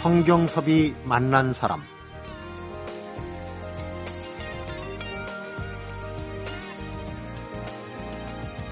성경섭이 0.00 0.94
만난 1.04 1.52
사람 1.52 1.82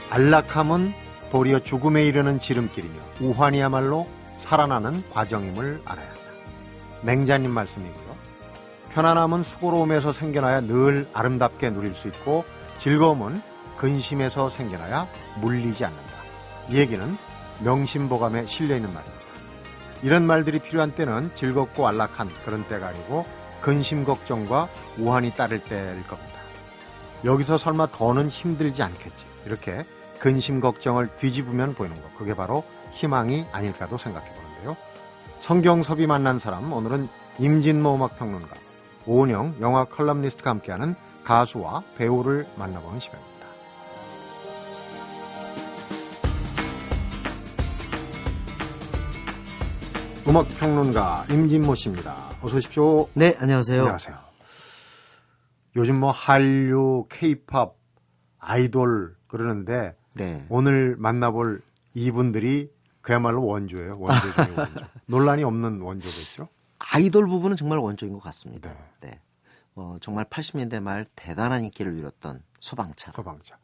안락함은 0.09 0.95
도리어 1.31 1.59
죽음에 1.59 2.07
이르는 2.07 2.39
지름길이며 2.39 2.95
우환이야말로 3.21 4.07
살아나는 4.39 5.05
과정임을 5.11 5.83
알아야 5.85 6.07
한다. 6.07 6.21
맹자님 7.03 7.51
말씀이고요. 7.51 8.17
편안함은 8.95 9.43
수고로움에서 9.43 10.15
생겨나야 10.15 10.63
늘 10.63 11.07
아름답게 11.13 11.69
누릴 11.75 11.95
수 11.95 12.09
있고 12.09 12.47
즐거움은 12.79 13.43
근심에서 13.77 14.49
생겨나야 14.49 15.07
물리지 15.43 15.85
않는다. 15.85 16.11
이 16.71 16.79
얘기는 16.79 17.19
명심보감에 17.61 18.47
실려있는 18.47 18.95
말입니다. 18.95 19.18
이런 20.03 20.27
말들이 20.27 20.59
필요한 20.59 20.93
때는 20.93 21.31
즐겁고 21.35 21.87
안락한 21.87 22.31
그런 22.45 22.67
때가 22.69 22.89
아니고 22.89 23.25
근심 23.61 24.05
걱정과 24.05 24.69
우환이 24.99 25.33
따를 25.35 25.63
때일 25.63 26.07
겁니다. 26.07 26.39
여기서 27.25 27.59
설마 27.59 27.89
더는 27.91 28.29
힘들지 28.29 28.83
않겠지. 28.83 29.27
이렇게 29.45 29.85
근심 30.21 30.61
걱정을 30.61 31.17
뒤집으면 31.17 31.75
보이는 31.75 32.01
것. 32.01 32.17
그게 32.17 32.35
바로 32.35 32.65
희망이 32.93 33.45
아닐까도 33.53 33.99
생각해 33.99 34.33
보는데요. 34.35 34.77
성경섭이 35.41 36.07
만난 36.07 36.39
사람 36.39 36.73
오늘은 36.73 37.09
임진모 37.39 37.95
음악평론가 37.95 38.55
오은영 39.07 39.57
영화 39.61 39.85
컬럼니스트가 39.85 40.51
함께하는 40.51 40.95
가수와 41.25 41.83
배우를 41.97 42.47
만나보는 42.57 43.01
시간입니다. 43.01 43.38
음악 50.29 50.47
평론가 50.59 51.25
임진모 51.31 51.75
씨입니다. 51.75 52.29
어서 52.43 52.59
오십시오. 52.59 53.09
네, 53.15 53.35
안녕하세요. 53.41 53.81
안녕하세요. 53.81 54.19
요즘 55.77 56.01
뭐 56.01 56.11
한류, 56.11 57.07
케이팝, 57.09 57.75
아이돌 58.39 59.17
그러는데 59.27 59.97
네. 60.13 60.45
오늘 60.51 60.97
만나볼 60.99 61.63
이분들이 61.95 62.71
그야말로 63.01 63.47
원조예요. 63.47 63.99
원조 63.99 64.33
중의 64.35 64.59
원조. 64.59 64.81
논란이 65.07 65.45
없는 65.45 65.81
원조겠죠. 65.81 66.49
아이돌 66.79 67.27
부분은 67.27 67.57
정말 67.57 67.79
원조인 67.79 68.13
것 68.13 68.19
같습니다. 68.25 68.69
네. 69.01 69.09
네. 69.09 69.21
어, 69.77 69.97
정말 70.03 70.27
80년대 70.27 70.81
말 70.81 71.07
대단한 71.17 71.65
인기를 71.65 71.95
누렸던 71.95 72.43
소방차. 72.61 73.13
소방차. 73.13 73.57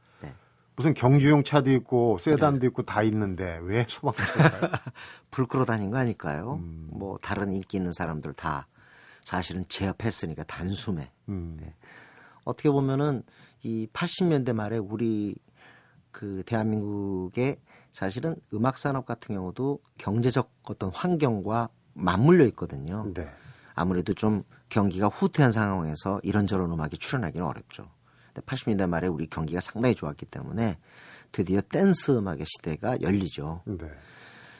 네. 0.74 0.76
무슨 0.76 0.94
경주용 0.94 1.44
차도 1.44 1.70
있고 1.72 2.18
세단도 2.18 2.60
네. 2.60 2.66
있고 2.66 2.82
다 2.82 3.02
있는데 3.02 3.58
왜 3.62 3.86
소방차일까요? 3.88 4.70
불 5.30 5.46
끌어 5.46 5.64
다닌 5.64 5.90
거 5.90 5.98
아닐까요? 5.98 6.54
음. 6.54 6.88
뭐 6.90 7.16
다른 7.22 7.52
인기 7.52 7.76
있는 7.76 7.92
사람들 7.92 8.32
다 8.34 8.66
사실은 9.22 9.64
제압했으니까 9.68 10.44
단숨에. 10.44 11.10
음. 11.28 11.56
네. 11.60 11.72
어떻게 12.44 12.70
보면은 12.70 13.22
이 13.62 13.88
80년대 13.92 14.52
말에 14.52 14.76
우리 14.76 15.36
그 16.10 16.42
대한민국의 16.46 17.58
사실은 17.92 18.36
음악 18.52 18.78
산업 18.78 19.06
같은 19.06 19.34
경우도 19.34 19.80
경제적 19.98 20.50
어떤 20.68 20.90
환경과 20.92 21.68
맞물려 21.94 22.44
있거든요. 22.46 23.10
네. 23.14 23.28
아무래도 23.74 24.12
좀 24.12 24.44
경기가 24.68 25.08
후퇴한 25.08 25.50
상황에서 25.50 26.20
이런저런 26.22 26.70
음악이 26.72 26.98
출연하기는 26.98 27.46
어렵죠. 27.46 27.88
근데 28.34 28.46
80년대 28.46 28.88
말에 28.88 29.06
우리 29.06 29.26
경기가 29.26 29.60
상당히 29.60 29.94
좋았기 29.94 30.26
때문에 30.26 30.78
드디어 31.32 31.60
댄스 31.60 32.12
음악의 32.12 32.44
시대가 32.46 33.00
열리죠. 33.00 33.62
네. 33.64 33.86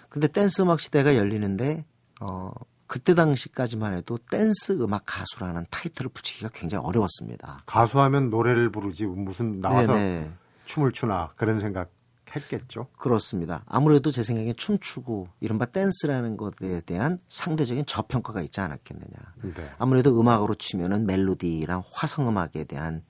근데 0.09 0.28
댄스 0.28 0.62
음악 0.62 0.81
시대가 0.81 1.16
열리는데 1.16 1.84
어 2.21 2.53
그때 2.87 3.15
당시까지만 3.15 3.94
해도 3.94 4.19
댄스 4.31 4.72
음악 4.72 5.03
가수라는 5.06 5.66
타이틀을 5.71 6.10
붙이기가 6.10 6.50
굉장히 6.53 6.87
어려웠습니다. 6.87 7.62
가수하면 7.66 8.31
노래를 8.31 8.71
부르지 8.71 9.06
무슨 9.06 9.60
나와서 9.60 9.94
네네. 9.94 10.31
춤을 10.66 10.93
추나 10.93 11.32
그런 11.37 11.60
생각 11.60 11.91
했겠죠. 12.37 12.88
그렇습니다. 12.99 13.65
아무래도 13.66 14.10
제 14.10 14.22
생각에 14.22 14.53
춤추고 14.53 15.28
이른바 15.41 15.66
댄스라는 15.66 16.37
것에 16.37 16.81
대한 16.87 17.19
상대적인 17.28 17.87
저평가가 17.87 18.43
있지 18.43 18.60
않았겠느냐. 18.60 19.16
네. 19.43 19.70
아무래도 19.78 20.19
음악으로 20.19 20.54
치면은 20.54 21.06
멜로디랑 21.06 21.84
화성 21.93 22.28
음악에 22.28 22.65
대한 22.65 23.03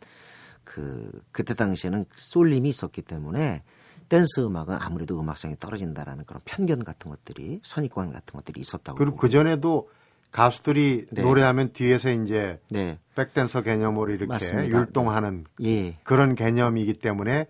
그 0.65 1.11
그때 1.33 1.55
당시에는 1.55 2.07
쏠림이 2.15 2.69
있었기 2.69 3.03
때문에 3.03 3.63
댄스 4.09 4.41
음악은 4.41 4.77
아무래도 4.81 5.19
음악성이 5.19 5.57
떨어진다라는 5.59 6.25
그런 6.25 6.41
편견 6.45 6.85
같은 6.85 7.11
것들이 7.11 7.61
선입관 7.63 8.13
같은 8.13 8.37
것들이 8.39 8.61
있었다고. 8.61 8.99
그리고 8.99 9.17
그 9.17 9.29
전에도 9.29 9.89
가수들이 10.31 11.07
네. 11.13 11.23
노래하면 11.23 11.73
뒤에서 11.73 12.11
이제 12.11 12.61
네. 12.71 12.99
백댄서 13.15 13.63
개념으로 13.63 14.11
이렇게 14.11 14.27
맞습니다. 14.27 14.69
율동하는 14.69 15.45
예. 15.63 15.97
그런 16.03 16.35
개념이기 16.35 16.95
때문에 16.95 17.47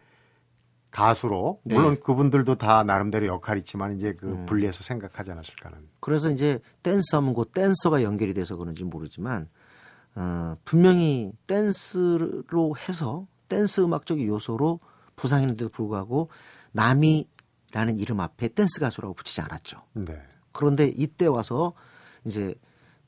가수로 0.90 1.60
네. 1.64 1.74
물론 1.74 1.98
그분들도 1.98 2.54
다 2.56 2.84
나름대로 2.84 3.26
역할이 3.26 3.60
있지만 3.60 3.96
이제 3.96 4.12
그 4.12 4.26
음. 4.26 4.46
분리해서 4.46 4.84
생각하지 4.84 5.32
않았을까는. 5.32 5.78
그래서 5.98 6.30
이제 6.30 6.60
댄스 6.82 7.16
하면 7.16 7.34
그 7.34 7.46
댄서가 7.52 8.02
연결이 8.02 8.34
돼서 8.34 8.56
그런지 8.56 8.84
모르지만 8.84 9.48
어, 10.16 10.56
분명히 10.64 11.32
댄스로 11.46 12.76
해서 12.76 13.26
댄스 13.48 13.80
음악적 13.80 14.20
요소로 14.20 14.80
부상했는데도 15.16 15.70
불구하고 15.70 16.28
나미라는 16.72 17.96
이름 17.96 18.20
앞에 18.20 18.48
댄스 18.48 18.80
가수라고 18.80 19.14
붙이지 19.14 19.40
않았죠. 19.40 19.82
네. 19.94 20.22
그런데 20.52 20.86
이때 20.96 21.26
와서 21.26 21.72
이제 22.24 22.54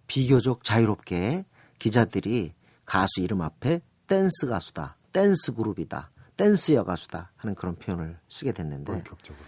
비교적 0.06 0.64
자유롭게 0.64 1.44
기자들이 1.78 2.54
가수 2.84 3.20
이름 3.20 3.42
앞에 3.42 3.80
댄스 4.06 4.46
가수다, 4.46 4.96
댄스 5.12 5.54
그룹이다, 5.54 6.10
댄스 6.36 6.72
여가수다 6.72 7.32
하는 7.36 7.54
그런 7.54 7.76
표현을 7.76 8.18
쓰게 8.28 8.52
됐는데 8.52 8.92
본격적으로. 8.92 9.44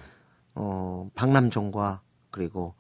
어, 0.54 1.10
박남정과 1.14 2.02
그리고 2.30 2.74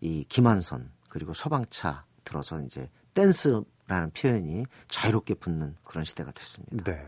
이 0.00 0.24
김완선 0.28 0.90
그리고 1.08 1.34
소방차 1.34 2.04
들어서 2.24 2.60
이제 2.60 2.90
댄스 3.14 3.62
라는 3.88 4.10
표현이 4.10 4.66
자유롭게 4.88 5.34
붙는 5.34 5.74
그런 5.82 6.04
시대가 6.04 6.30
됐습니다. 6.30 6.84
네. 6.84 7.06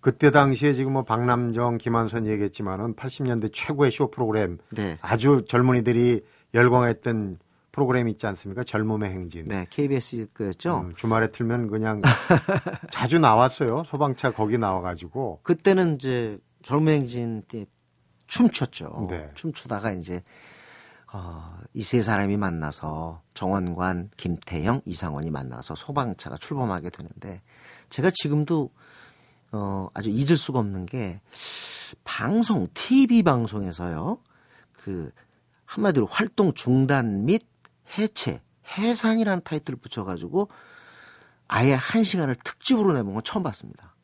그때 0.00 0.30
당시에 0.30 0.72
지금 0.72 0.94
뭐 0.94 1.02
박남정, 1.02 1.78
김한선 1.78 2.26
얘기했지만은 2.26 2.94
80년대 2.94 3.50
최고의 3.52 3.92
쇼 3.92 4.10
프로그램 4.10 4.58
네. 4.70 4.96
아주 5.02 5.44
젊은이들이 5.46 6.22
열광했던 6.54 7.38
프로그램 7.72 8.08
있지 8.08 8.26
않습니까? 8.26 8.64
젊음의 8.64 9.10
행진. 9.10 9.44
네, 9.44 9.66
KBS 9.70 10.28
그였죠. 10.32 10.80
음, 10.86 10.94
주말에 10.96 11.30
틀면 11.30 11.68
그냥 11.68 12.00
자주 12.90 13.18
나왔어요. 13.18 13.84
소방차 13.84 14.32
거기 14.32 14.56
나와가지고. 14.56 15.40
그때는 15.42 15.96
이제 15.96 16.38
젊음의 16.62 16.94
행진 16.94 17.42
때 17.46 17.66
춤췄죠. 18.26 19.06
네. 19.10 19.30
춤추다가 19.34 19.92
이제 19.92 20.22
어, 21.12 21.58
이 21.74 21.82
세 21.82 22.02
사람이 22.02 22.36
만나서 22.36 23.22
정원관, 23.34 24.10
김태형, 24.16 24.82
이상원이 24.84 25.30
만나서 25.30 25.74
소방차가 25.74 26.36
출범하게 26.36 26.90
되는데 26.90 27.40
제가 27.88 28.10
지금도 28.12 28.70
어, 29.52 29.88
아주 29.94 30.10
잊을 30.10 30.36
수가 30.36 30.58
없는 30.58 30.86
게 30.86 31.20
방송, 32.04 32.66
TV 32.74 33.22
방송에서요. 33.22 34.18
그 34.72 35.10
한마디로 35.64 36.06
활동 36.06 36.52
중단 36.52 37.24
및 37.24 37.42
해체, 37.98 38.42
해산이라는 38.76 39.42
타이틀을 39.44 39.78
붙여가지고 39.78 40.48
아예 41.46 41.72
한 41.72 42.02
시간을 42.04 42.34
특집으로 42.44 42.92
내본 42.92 43.14
건 43.14 43.22
처음 43.24 43.42
봤습니다. 43.42 43.94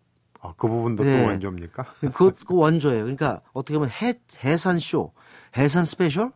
아, 0.41 0.55
그 0.57 0.69
부분도 0.69 1.05
네. 1.05 1.21
또 1.21 1.27
원조입니까? 1.27 1.85
그, 2.15 2.33
그 2.33 2.55
원조예요. 2.55 3.03
그러니까 3.03 3.41
어떻게 3.53 3.79
보면 3.79 3.91
해, 3.91 4.21
해산 4.43 4.79
쇼, 4.79 5.13
해산 5.57 5.85
스페셜? 5.85 6.33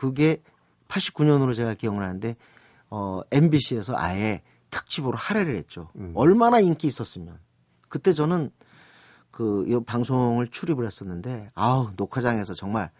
그게 0.00 0.42
89년으로 0.88 1.54
제가 1.54 1.74
기억을 1.74 2.02
하는데, 2.02 2.34
어, 2.88 3.20
MBC에서 3.30 3.94
아예 3.98 4.40
특집으로 4.70 5.14
할애를 5.18 5.56
했죠. 5.56 5.90
음. 5.96 6.12
얼마나 6.14 6.58
인기 6.58 6.86
있었으면. 6.86 7.38
그때 7.90 8.14
저는 8.14 8.50
그 9.30 9.82
방송을 9.84 10.46
출입을 10.48 10.86
했었는데, 10.86 11.50
아우, 11.54 11.90
녹화장에서 11.98 12.54
정말 12.54 12.90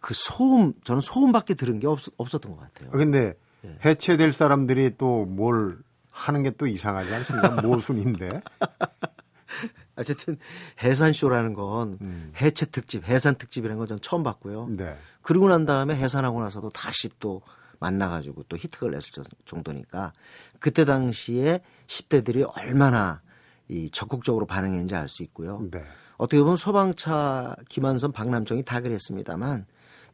그 0.00 0.14
소음 0.14 0.72
저는 0.82 1.02
소음밖에 1.02 1.52
들은 1.52 1.78
게 1.78 1.86
없, 1.86 1.98
없었던 2.16 2.56
것 2.56 2.58
같아요. 2.58 2.90
근데 2.90 3.34
예. 3.66 3.76
해체될 3.84 4.32
사람들이 4.32 4.96
또 4.96 5.26
뭘 5.26 5.76
하는 6.10 6.42
게 6.42 6.52
또 6.52 6.66
이상하지 6.66 7.14
않습니까? 7.16 7.60
모순인데. 7.60 8.40
어쨌든 10.00 10.38
해산쇼라는 10.82 11.54
건 11.54 11.94
음. 12.00 12.32
해체 12.40 12.66
특집, 12.66 13.06
해산 13.06 13.36
특집이라는 13.36 13.78
건전 13.78 14.00
처음 14.00 14.22
봤고요. 14.22 14.68
네. 14.70 14.96
그리고 15.22 15.48
난 15.48 15.66
다음에 15.66 15.94
해산하고 15.94 16.40
나서도 16.40 16.70
다시 16.70 17.08
또 17.20 17.42
만나가지고 17.78 18.44
또 18.48 18.56
히트를 18.56 18.92
냈을 18.92 19.10
정도니까 19.44 20.12
그때 20.58 20.84
당시에 20.84 21.60
10대들이 21.86 22.50
얼마나 22.56 23.22
이 23.68 23.88
적극적으로 23.90 24.46
반응했는지 24.46 24.94
알 24.94 25.08
수 25.08 25.22
있고요. 25.22 25.66
네. 25.70 25.84
어떻게 26.16 26.42
보면 26.42 26.56
소방차 26.56 27.56
김한선, 27.68 28.12
박남정이 28.12 28.64
다 28.64 28.80
그랬습니다만 28.80 29.66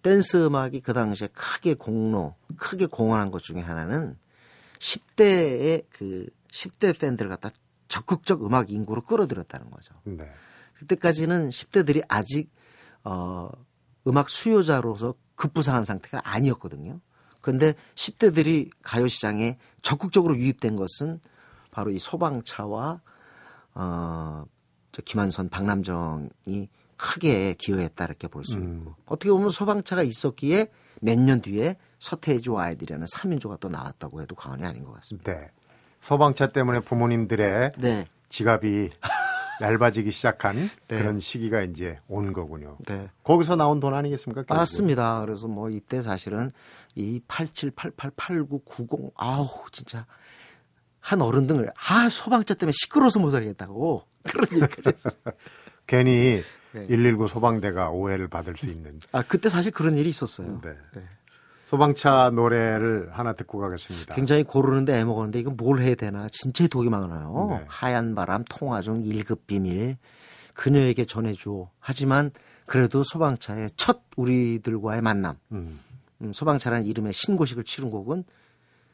댄스 0.03 0.47
음악이 0.47 0.81
그 0.81 0.93
당시에 0.93 1.29
크게 1.33 1.75
공로, 1.75 2.37
크게 2.57 2.87
공헌한 2.87 3.33
것 3.33 3.43
중에 3.43 3.61
하나는 3.61 4.17
10대의 4.79 5.85
그 5.91 6.29
10대 6.53 6.99
팬들을 6.99 7.29
갖다 7.29 7.51
적극적 7.89 8.45
음악 8.45 8.71
인구로 8.71 9.03
끌어들였다는 9.03 9.71
거죠. 9.71 9.95
네. 10.05 10.29
그때까지는 10.75 11.51
10대들이 11.51 12.05
아직 12.09 12.51
어 13.05 13.49
음악 14.07 14.29
수요자로서 14.31 15.15
급부상한 15.35 15.85
상태가 15.85 16.21
아니었거든요. 16.25 17.01
근데 17.41 17.75
10대들이 17.95 18.71
가요 18.83 19.09
시장에 19.09 19.59
적극적으로 19.83 20.37
유입된 20.37 20.77
것은 20.77 21.21
바로 21.71 21.91
이 21.91 21.99
소방차와 21.99 23.01
어 23.75 24.45
저 24.97 25.03
김한선, 25.03 25.51
박남정이 25.51 26.71
크게 26.97 27.53
기여했다 27.59 28.03
이렇게 28.07 28.29
볼수 28.29 28.55
음. 28.57 28.79
있고 28.79 28.91
음. 28.93 28.95
어떻게 29.05 29.29
보면 29.29 29.51
소방차가 29.51 30.03
있었기에 30.03 30.69
몇 31.03 31.19
년 31.19 31.43
뒤에 31.43 31.77
서태지와 31.99 32.65
아이들이라는 32.65 33.07
3인조가 33.07 33.61
또 33.61 33.69
나왔다고 33.69 34.23
해도 34.23 34.35
과언이 34.35 34.65
아닌 34.65 34.85
것 34.85 34.95
같습니다. 34.95 35.35
네. 35.35 35.51
소방차 36.07 36.47
때문에 36.47 36.81
부모님들의 36.81 37.73
네. 37.79 38.07
지갑이 38.29 38.91
얇아지기 39.61 40.13
시작한 40.13 40.71
네. 40.87 40.99
그런 40.99 41.19
시기가 41.19 41.63
이제 41.63 41.99
온 42.07 42.33
거군요. 42.33 42.77
네. 42.87 43.09
거기서 43.25 43.57
나온 43.57 43.81
돈 43.81 43.93
아니겠습니까? 43.93 44.43
결국은? 44.43 44.57
맞습니다. 44.57 45.21
그래서 45.23 45.49
뭐 45.49 45.69
이때 45.69 46.03
사실은 46.03 46.49
이 46.95 47.21
87, 47.27 47.73
88, 47.73 48.13
89, 48.15 48.61
90 48.61 48.89
아우 49.17 49.49
진짜 49.73 50.07
한 51.01 51.23
어른들 51.23 51.73
아 51.89 52.09
소방차 52.09 52.55
때문에 52.55 52.73
시끄러워서 52.73 53.19
못 53.19 53.31
살겠다고 53.31 54.05
그런 54.23 54.63
얘기까지 54.63 54.91
했어요. 54.91 55.35
괜히 55.89 56.45
네. 56.71 56.87
119 56.87 57.27
소방대가 57.27 57.91
오해를 57.91 58.29
받을 58.29 58.57
수 58.57 58.67
있는. 58.67 59.01
아 59.11 59.23
그때 59.23 59.49
사실 59.49 59.73
그런 59.73 59.97
일이 59.97 60.09
있었어요. 60.09 60.61
네. 60.63 61.03
네. 61.67 61.71
소방차 61.71 62.31
노래를 62.31 63.11
하나 63.13 63.33
듣고 63.33 63.59
가겠습니다. 63.59 64.15
굉장히 64.15 64.45
고르는데 64.45 64.99
애먹었는데 65.01 65.41
이거 65.41 65.51
뭘 65.51 65.81
해야 65.83 65.97
되나 65.97 66.29
진짜 66.31 66.67
독이 66.69 66.89
많아요. 66.89 67.49
네. 67.51 67.65
하얀 67.67 68.15
바람 68.15 68.45
통화 68.49 68.81
중 68.81 69.01
1급 69.01 69.41
비밀 69.47 69.97
그녀에게 70.55 71.05
전해주오. 71.05 71.69
하지만 71.81 72.31
그래도 72.67 73.03
소방차의 73.03 73.71
첫 73.77 74.03
우리들과의 74.17 75.03
만남. 75.03 75.37
음. 75.53 75.81
음, 76.23 76.33
소방차라는 76.33 76.87
이름의 76.87 77.13
신고식을 77.13 77.65
치른 77.65 77.91
곡은 77.91 78.25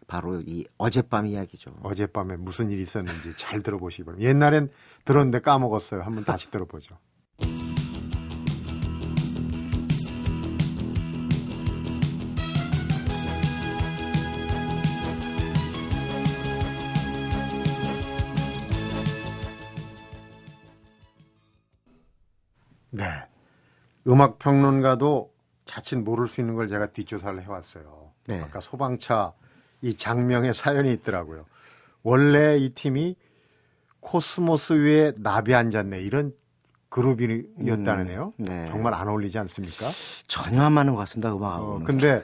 바로 0.06 0.40
이 0.40 0.64
어젯밤 0.78 1.26
이야기죠. 1.26 1.74
어젯밤에 1.82 2.36
무슨 2.36 2.70
일이 2.70 2.82
있었는지 2.82 3.36
잘 3.36 3.60
들어보시기 3.60 4.04
바랍니다. 4.04 4.28
옛날엔 4.28 4.70
들었는데 5.04 5.40
까먹었어요. 5.40 6.02
한번 6.02 6.24
다시 6.24 6.50
들어보죠. 6.50 6.96
음악 24.08 24.38
평론가도 24.38 25.32
자칫 25.64 25.96
모를 25.96 26.28
수 26.28 26.40
있는 26.40 26.54
걸 26.54 26.68
제가 26.68 26.86
뒷조사를 26.86 27.42
해왔어요. 27.42 28.10
네. 28.26 28.40
아까 28.40 28.60
소방차 28.60 29.32
이 29.80 29.96
작명의 29.96 30.54
사연이 30.54 30.92
있더라고요. 30.92 31.44
원래 32.02 32.56
이 32.56 32.70
팀이 32.70 33.16
코스모스 34.00 34.84
위에 34.84 35.12
나비 35.16 35.54
앉았네 35.54 36.00
이런 36.00 36.32
그룹이었다네요. 36.88 38.34
음, 38.38 38.44
네. 38.44 38.66
정말 38.68 38.94
안 38.94 39.08
어울리지 39.08 39.38
않습니까? 39.38 39.88
전혀 40.26 40.62
안 40.62 40.72
맞는 40.72 40.94
것 40.94 40.98
같습니다. 41.00 41.34
음악하고. 41.34 41.64
어, 41.64 41.82
근데 41.84 42.22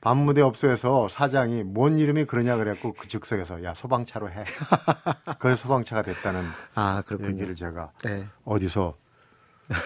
밤무대 0.00 0.40
업소에서 0.40 1.08
사장이 1.08 1.62
뭔 1.64 1.98
이름이 1.98 2.24
그러냐 2.24 2.56
그랬고 2.56 2.94
그 2.94 3.06
즉석에서 3.06 3.62
야 3.64 3.74
소방차로 3.74 4.30
해. 4.30 4.44
그래서 5.38 5.62
소방차가 5.62 6.02
됐다는 6.02 6.44
아, 6.74 7.02
얘기를 7.20 7.54
제가 7.54 7.92
네. 8.04 8.26
어디서 8.44 8.96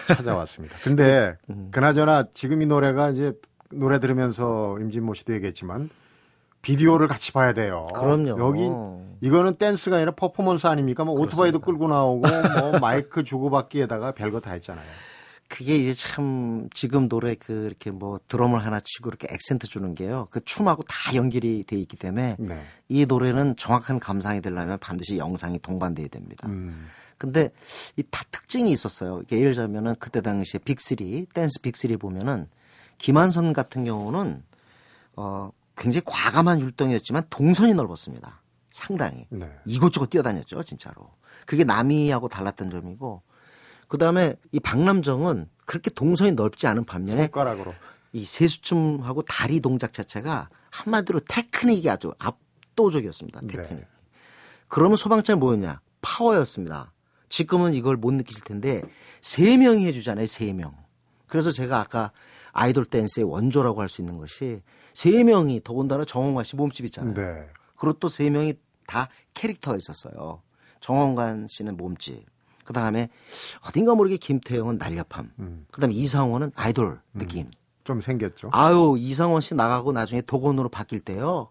찾아왔습니다. 0.07 0.75
근데 0.83 1.35
음. 1.49 1.69
그나저나 1.71 2.27
지금 2.33 2.61
이 2.61 2.65
노래가 2.65 3.09
이제 3.09 3.33
노래 3.71 3.99
들으면서 3.99 4.77
임진모 4.79 5.13
씨도 5.13 5.33
얘기했지만 5.35 5.89
비디오를 6.61 7.07
같이 7.07 7.31
봐야 7.31 7.53
돼요. 7.53 7.85
그럼요. 7.93 8.39
여기 8.39 8.71
이거는 9.21 9.55
댄스가 9.55 9.97
아니라 9.97 10.11
퍼포먼스 10.11 10.65
아닙니까? 10.65 11.03
뭐 11.03 11.13
그렇습니다. 11.13 11.35
오토바이도 11.35 11.59
끌고 11.59 11.87
나오고 11.87 12.27
뭐 12.59 12.79
마이크 12.81 13.23
주고받기에다가 13.23 14.13
별거 14.13 14.39
다 14.39 14.51
했잖아요. 14.51 14.85
그게 15.47 15.75
이제 15.75 15.93
참 15.93 16.67
지금 16.73 17.07
노래 17.07 17.35
그 17.35 17.67
이렇게 17.67 17.91
뭐 17.91 18.19
드럼을 18.27 18.65
하나 18.65 18.79
치고 18.79 19.09
이렇게 19.09 19.27
액센트 19.29 19.67
주는 19.67 19.93
게요. 19.93 20.27
그 20.31 20.43
춤하고 20.43 20.81
다 20.83 21.15
연결이 21.15 21.63
돼 21.67 21.75
있기 21.77 21.97
때문에 21.97 22.37
네. 22.39 22.61
이 22.89 23.05
노래는 23.05 23.55
정확한 23.57 23.99
감상이 23.99 24.41
되려면 24.41 24.79
반드시 24.79 25.17
영상이 25.19 25.59
동반돼야 25.59 26.07
됩니다. 26.07 26.47
음. 26.47 26.87
근데 27.17 27.51
이 27.97 28.03
다 28.11 28.23
특징이 28.31 28.71
있었어요. 28.71 29.23
예를 29.31 29.49
들자면은 29.53 29.95
그때 29.99 30.21
당시에 30.21 30.59
빅3, 30.59 31.33
댄스 31.33 31.59
빅3 31.61 31.99
보면은 31.99 32.47
김한선 32.97 33.53
같은 33.53 33.83
경우는 33.85 34.43
어 35.15 35.51
굉장히 35.77 36.03
과감한 36.05 36.59
율동이었지만 36.61 37.23
동선이 37.29 37.73
넓었습니다. 37.73 38.41
상당히. 38.71 39.25
네. 39.29 39.49
이곳저곳 39.65 40.09
뛰어다녔죠, 40.09 40.63
진짜로. 40.63 41.09
그게 41.45 41.63
남이하고 41.63 42.27
달랐던 42.27 42.69
점이고 42.69 43.21
그다음에 43.87 44.35
이 44.51 44.59
박남정은 44.59 45.49
그렇게 45.65 45.89
동선이 45.89 46.31
넓지 46.33 46.67
않은 46.67 46.85
반면에 46.85 47.23
손가락으로 47.23 47.73
이 48.13 48.23
세수춤하고 48.25 49.21
다리 49.23 49.59
동작 49.59 49.93
자체가 49.93 50.49
한마디로 50.71 51.21
테크닉이 51.27 51.89
아주 51.89 52.13
압도적이었습니다. 52.19 53.41
테크닉. 53.41 53.69
네. 53.81 53.87
그러면 54.67 54.95
소방차는 54.97 55.39
뭐였냐? 55.39 55.81
파워였습니다. 56.01 56.91
지금은 57.35 57.73
이걸 57.73 57.97
못 57.97 58.13
느끼실 58.13 58.43
텐데 58.45 58.81
세 59.21 59.57
명이 59.57 59.85
해주잖아요. 59.87 60.25
세 60.25 60.53
명. 60.53 60.73
그래서 61.27 61.51
제가 61.51 61.81
아까 61.81 62.11
아이돌 62.53 62.85
댄스의 62.85 63.25
원조라고 63.25 63.81
할 63.81 63.89
수 63.89 64.01
있는 64.01 64.17
것이 64.17 64.61
세 64.93 65.21
명이 65.23 65.61
더군다나 65.65 66.05
정원관 66.05 66.45
씨 66.45 66.55
몸집 66.55 66.85
있잖아요. 66.85 67.13
네. 67.13 67.47
그리고 67.75 67.99
또 67.99 68.07
세 68.07 68.29
명이 68.29 68.53
다 68.87 69.09
캐릭터가 69.33 69.75
있었어요. 69.75 70.41
정원관 70.79 71.47
씨는 71.49 71.75
몸집. 71.75 72.25
그 72.63 72.71
다음에 72.71 73.09
어딘가 73.67 73.95
모르게 73.95 74.15
김태형은 74.15 74.77
날렵함. 74.77 75.33
음. 75.39 75.65
그 75.71 75.81
다음에 75.81 75.93
이상원은 75.93 76.53
아이돌 76.55 76.87
음. 76.87 77.19
느낌. 77.19 77.47
음. 77.47 77.51
좀 77.83 77.99
생겼죠. 77.99 78.49
아유, 78.53 78.95
이상원 78.97 79.41
씨 79.41 79.55
나가고 79.55 79.91
나중에 79.91 80.21
독원으로 80.21 80.69
바뀔 80.69 81.01
때요. 81.01 81.49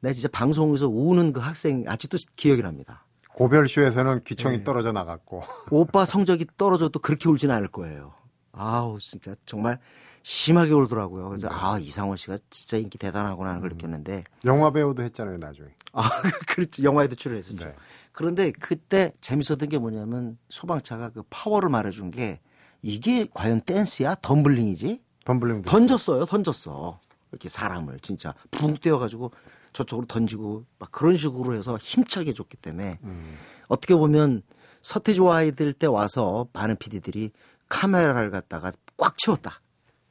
내가 0.00 0.14
진짜 0.14 0.28
방송에서 0.32 0.88
우는 0.88 1.34
그 1.34 1.40
학생 1.40 1.84
아직도 1.86 2.16
기억이 2.34 2.62
납니다. 2.62 3.04
고별쇼에서는 3.36 4.24
귀청이 4.24 4.58
네. 4.58 4.64
떨어져 4.64 4.92
나갔고. 4.92 5.42
오빠 5.70 6.04
성적이 6.06 6.46
떨어져도 6.56 6.98
그렇게 7.00 7.28
울지는 7.28 7.54
않을 7.54 7.68
거예요. 7.68 8.14
아우, 8.52 8.98
진짜 8.98 9.34
정말 9.44 9.78
심하게 10.22 10.72
울더라고요. 10.72 11.28
그래서 11.28 11.48
네. 11.48 11.54
아, 11.54 11.78
이상원 11.78 12.16
씨가 12.16 12.38
진짜 12.48 12.78
인기 12.78 12.96
대단하구나 12.96 13.50
하는 13.50 13.60
걸 13.60 13.70
음. 13.70 13.76
느꼈는데. 13.76 14.24
영화 14.46 14.72
배우도 14.72 15.02
했잖아요, 15.02 15.36
나중에. 15.36 15.68
아, 15.92 16.08
그렇지. 16.48 16.82
영화에도 16.82 17.14
출연했었죠. 17.14 17.66
네. 17.66 17.74
그런데 18.12 18.50
그때 18.52 19.12
재밌었던 19.20 19.68
게 19.68 19.76
뭐냐면 19.76 20.38
소방차가 20.48 21.10
그 21.10 21.22
파워를 21.28 21.68
말해준 21.68 22.12
게 22.12 22.40
이게 22.80 23.28
과연 23.34 23.60
댄스야? 23.60 24.14
덤블링이지? 24.22 25.02
덤블링 25.26 25.62
던졌어요, 25.62 26.24
던졌어. 26.24 27.00
이렇게 27.32 27.50
사람을 27.50 28.00
진짜 28.00 28.32
붕 28.50 28.76
뛰어가지고 28.78 29.32
저쪽으로 29.76 30.06
던지고 30.06 30.64
막 30.78 30.90
그런 30.90 31.16
식으로 31.16 31.54
해서 31.54 31.76
힘차게 31.76 32.32
줬기 32.32 32.56
때문에 32.56 32.98
음. 33.04 33.36
어떻게 33.68 33.94
보면 33.94 34.42
서태지와 34.80 35.36
아이들 35.36 35.74
때 35.74 35.86
와서 35.86 36.48
많은 36.54 36.76
PD들이 36.76 37.30
카메라를 37.68 38.30
갖다가 38.30 38.72
꽉 38.96 39.18
채웠다. 39.18 39.60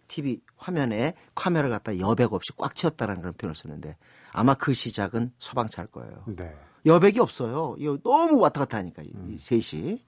TV 0.07 0.41
화면에 0.55 1.15
카메라를 1.33 1.71
갖다 1.71 1.97
여백 1.97 2.33
없이 2.33 2.51
꽉 2.57 2.75
채웠다라는 2.75 3.21
그런 3.21 3.33
표현을 3.33 3.55
쓰는데 3.55 3.97
아마 4.31 4.53
그 4.53 4.73
시작은 4.73 5.31
소방차일 5.39 5.87
거예요. 5.87 6.23
네. 6.27 6.55
여백이 6.85 7.19
없어요. 7.19 7.75
이거 7.79 7.97
너무 8.03 8.37
왔다 8.37 8.59
갔다 8.59 8.77
하니까 8.77 9.01
음. 9.01 9.31
이 9.33 9.37
셋이. 9.39 9.99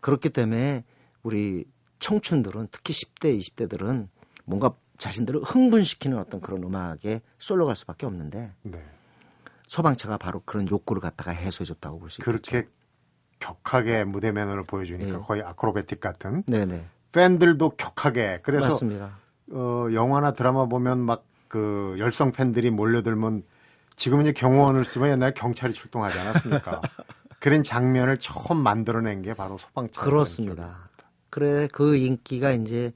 그렇기 0.00 0.30
때문에 0.30 0.84
우리 1.22 1.66
청춘들은 1.98 2.68
특히 2.70 2.94
10대, 2.94 3.38
20대들은 3.38 4.08
뭔가 4.46 4.72
자신들을 5.00 5.42
흥분시키는 5.42 6.18
어떤 6.18 6.40
그런 6.40 6.62
음악에 6.62 7.20
쏠려갈 7.38 7.74
수밖에 7.74 8.06
없는데 8.06 8.52
네. 8.62 8.84
소방차가 9.66 10.16
바로 10.16 10.42
그런 10.44 10.68
욕구를 10.68 11.00
갖다가 11.02 11.32
해소해줬다고 11.32 11.98
볼 11.98 12.10
수 12.10 12.20
있죠. 12.20 12.24
그렇게 12.24 12.68
격하게 13.40 14.04
무대 14.04 14.30
매너를 14.32 14.64
보여주니까 14.64 15.18
네. 15.18 15.24
거의 15.26 15.42
아크로베틱 15.42 16.00
같은. 16.00 16.42
네네. 16.46 16.84
팬들도 17.12 17.70
격하게. 17.70 18.40
그래서 18.42 18.66
맞습니다. 18.66 19.18
어, 19.50 19.86
영화나 19.92 20.32
드라마 20.32 20.66
보면 20.66 21.00
막 21.00 21.24
그 21.50 21.96
열성 21.98 22.30
팬들이 22.30 22.70
몰려들면 22.70 23.42
지금 23.96 24.20
이제 24.20 24.32
경호원을 24.32 24.84
쓰면 24.84 25.10
옛날에 25.10 25.32
경찰이 25.32 25.74
출동하지 25.74 26.16
않았습니까? 26.16 26.80
그런 27.40 27.64
장면을 27.64 28.18
처음 28.18 28.58
만들어낸 28.58 29.20
게 29.20 29.34
바로 29.34 29.58
소방차. 29.58 30.00
그렇습니다. 30.00 30.88
그래 31.28 31.66
그 31.72 31.96
인기가 31.96 32.52
이제 32.52 32.92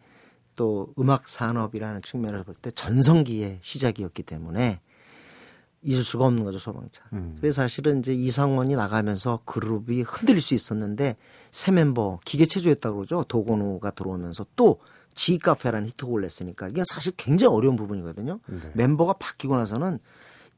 또 0.57 0.93
음악 0.99 1.29
산업이라는 1.29 2.03
측면에서 2.03 2.45
볼 2.45 2.55
때 2.61 2.71
전성기의 2.71 3.59
시작이었기 3.61 4.23
때문에 4.23 4.81
잊을 5.83 6.03
수가 6.03 6.25
없는 6.27 6.45
거죠 6.45 6.59
소방차. 6.59 7.05
음. 7.13 7.37
그래서 7.41 7.63
사실은 7.63 7.99
이제 7.99 8.15
이상원이 8.15 8.75
나가면서 8.75 9.41
그룹이 9.45 10.03
흔들릴 10.03 10.41
수 10.41 10.55
있었는데 10.55 11.17
새 11.51 11.73
멤버 11.73 12.21
기계체조했다고 12.25 12.97
그러죠 12.97 13.25
도건우가 13.29 13.91
들어오면서 13.91 14.47
또 14.57 14.81
지카페라는 15.15 15.87
히트곡을 15.89 16.23
냈으니까 16.23 16.69
이게 16.69 16.83
사실 16.91 17.13
굉장히 17.17 17.55
어려운 17.55 17.77
부분이거든요. 17.77 18.41
네. 18.47 18.59
멤버가 18.75 19.13
바뀌고 19.15 19.57
나서는 19.57 19.99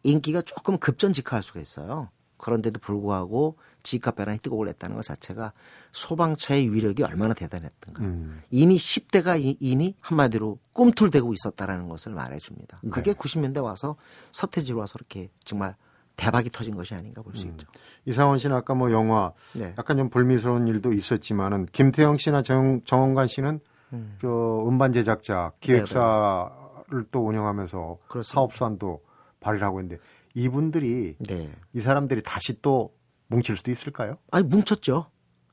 인기가 0.02 0.40
조금 0.42 0.78
급전직하할 0.78 1.42
수가 1.42 1.60
있어요. 1.60 2.08
그런데도 2.38 2.80
불구하고 2.80 3.56
지카페라는 3.82 4.36
히트곡을 4.36 4.66
냈다는 4.66 4.96
것 4.96 5.04
자체가 5.04 5.52
소방차의 5.92 6.72
위력이 6.72 7.02
얼마나 7.02 7.34
대단했던가. 7.34 8.02
음. 8.02 8.42
이미 8.50 8.76
10대가 8.76 9.40
이, 9.40 9.56
이미 9.60 9.94
한마디로 10.00 10.58
꿈틀대고 10.72 11.32
있었다라는 11.32 11.88
것을 11.88 12.12
말해줍니다. 12.12 12.80
네. 12.82 12.90
그게 12.90 13.12
90년대 13.12 13.62
와서 13.62 13.96
서태지로 14.32 14.78
와서 14.78 14.94
이렇게 14.98 15.30
정말 15.44 15.76
대박이 16.16 16.50
터진 16.50 16.74
것이 16.74 16.94
아닌가 16.94 17.22
볼수 17.22 17.44
음. 17.46 17.50
있죠. 17.50 17.66
이상원 18.06 18.38
씨는 18.38 18.56
아까 18.56 18.74
뭐 18.74 18.90
영화 18.90 19.32
네. 19.54 19.74
약간 19.78 19.96
좀 19.96 20.08
불미스러운 20.08 20.66
일도 20.66 20.92
있었지만은 20.92 21.66
김태형 21.66 22.16
씨나 22.16 22.42
정, 22.42 22.80
정원관 22.84 23.26
씨는 23.26 23.60
음. 23.92 24.18
저 24.20 24.64
음반 24.66 24.92
제작자 24.92 25.52
기획사를 25.60 26.50
네네. 26.90 27.02
또 27.10 27.26
운영하면서 27.26 27.98
그렇습니다. 28.08 28.34
사업수완도 28.34 29.02
발휘를 29.40 29.66
하고 29.66 29.80
있는데 29.80 30.02
이분들이 30.36 31.16
네. 31.18 31.50
이 31.72 31.80
사람들이 31.80 32.22
다시 32.22 32.60
또 32.60 32.94
뭉칠 33.28 33.56
수도 33.56 33.70
있을까요? 33.70 34.18
아니 34.30 34.46
뭉쳤죠. 34.46 35.06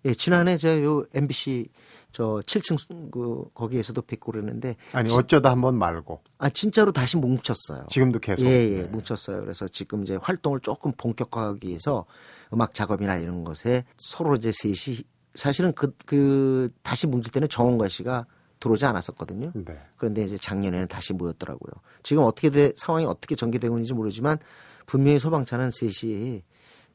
예, 0.05 0.13
지난해 0.13 0.57
제가 0.57 0.83
요 0.83 1.05
MBC 1.13 1.69
저 2.11 2.41
7층 2.45 3.09
그 3.09 3.45
거기에서도 3.53 3.99
뵙고 4.01 4.33
그랬는데 4.33 4.75
아니 4.91 5.11
어쩌다 5.13 5.49
한 5.51 5.61
번 5.61 5.75
말고 5.77 6.21
아 6.37 6.49
진짜로 6.49 6.91
다시 6.91 7.15
뭉쳤어요. 7.15 7.85
지금도 7.89 8.19
계속 8.19 8.43
예, 8.43 8.49
예, 8.49 8.81
네. 8.81 8.83
뭉쳤어요. 8.89 9.39
그래서 9.39 9.69
지금 9.69 10.03
이제 10.03 10.17
활동을 10.21 10.59
조금 10.59 10.91
본격화하기 10.91 11.65
위해서 11.69 12.05
음악 12.51 12.73
작업이나 12.73 13.15
이런 13.15 13.45
것에 13.45 13.85
서로 13.97 14.35
이제 14.35 14.51
셋이 14.51 14.97
사실은 15.35 15.71
그, 15.73 15.95
그 16.05 16.69
다시 16.83 17.07
뭉칠 17.07 17.31
때는 17.31 17.47
정원과 17.47 17.87
씨가 17.87 18.25
들어오지 18.59 18.85
않았었거든요. 18.85 19.51
네. 19.55 19.79
그런데 19.97 20.23
이제 20.23 20.37
작년에는 20.37 20.87
다시 20.89 21.13
모였더라고요. 21.13 21.71
지금 22.03 22.23
어떻게 22.23 22.49
돼, 22.49 22.71
상황이 22.75 23.05
어떻게 23.05 23.35
전개되고 23.35 23.75
있는지 23.75 23.93
모르지만 23.93 24.37
분명히 24.85 25.19
소방차는 25.19 25.69
셋이 25.69 26.43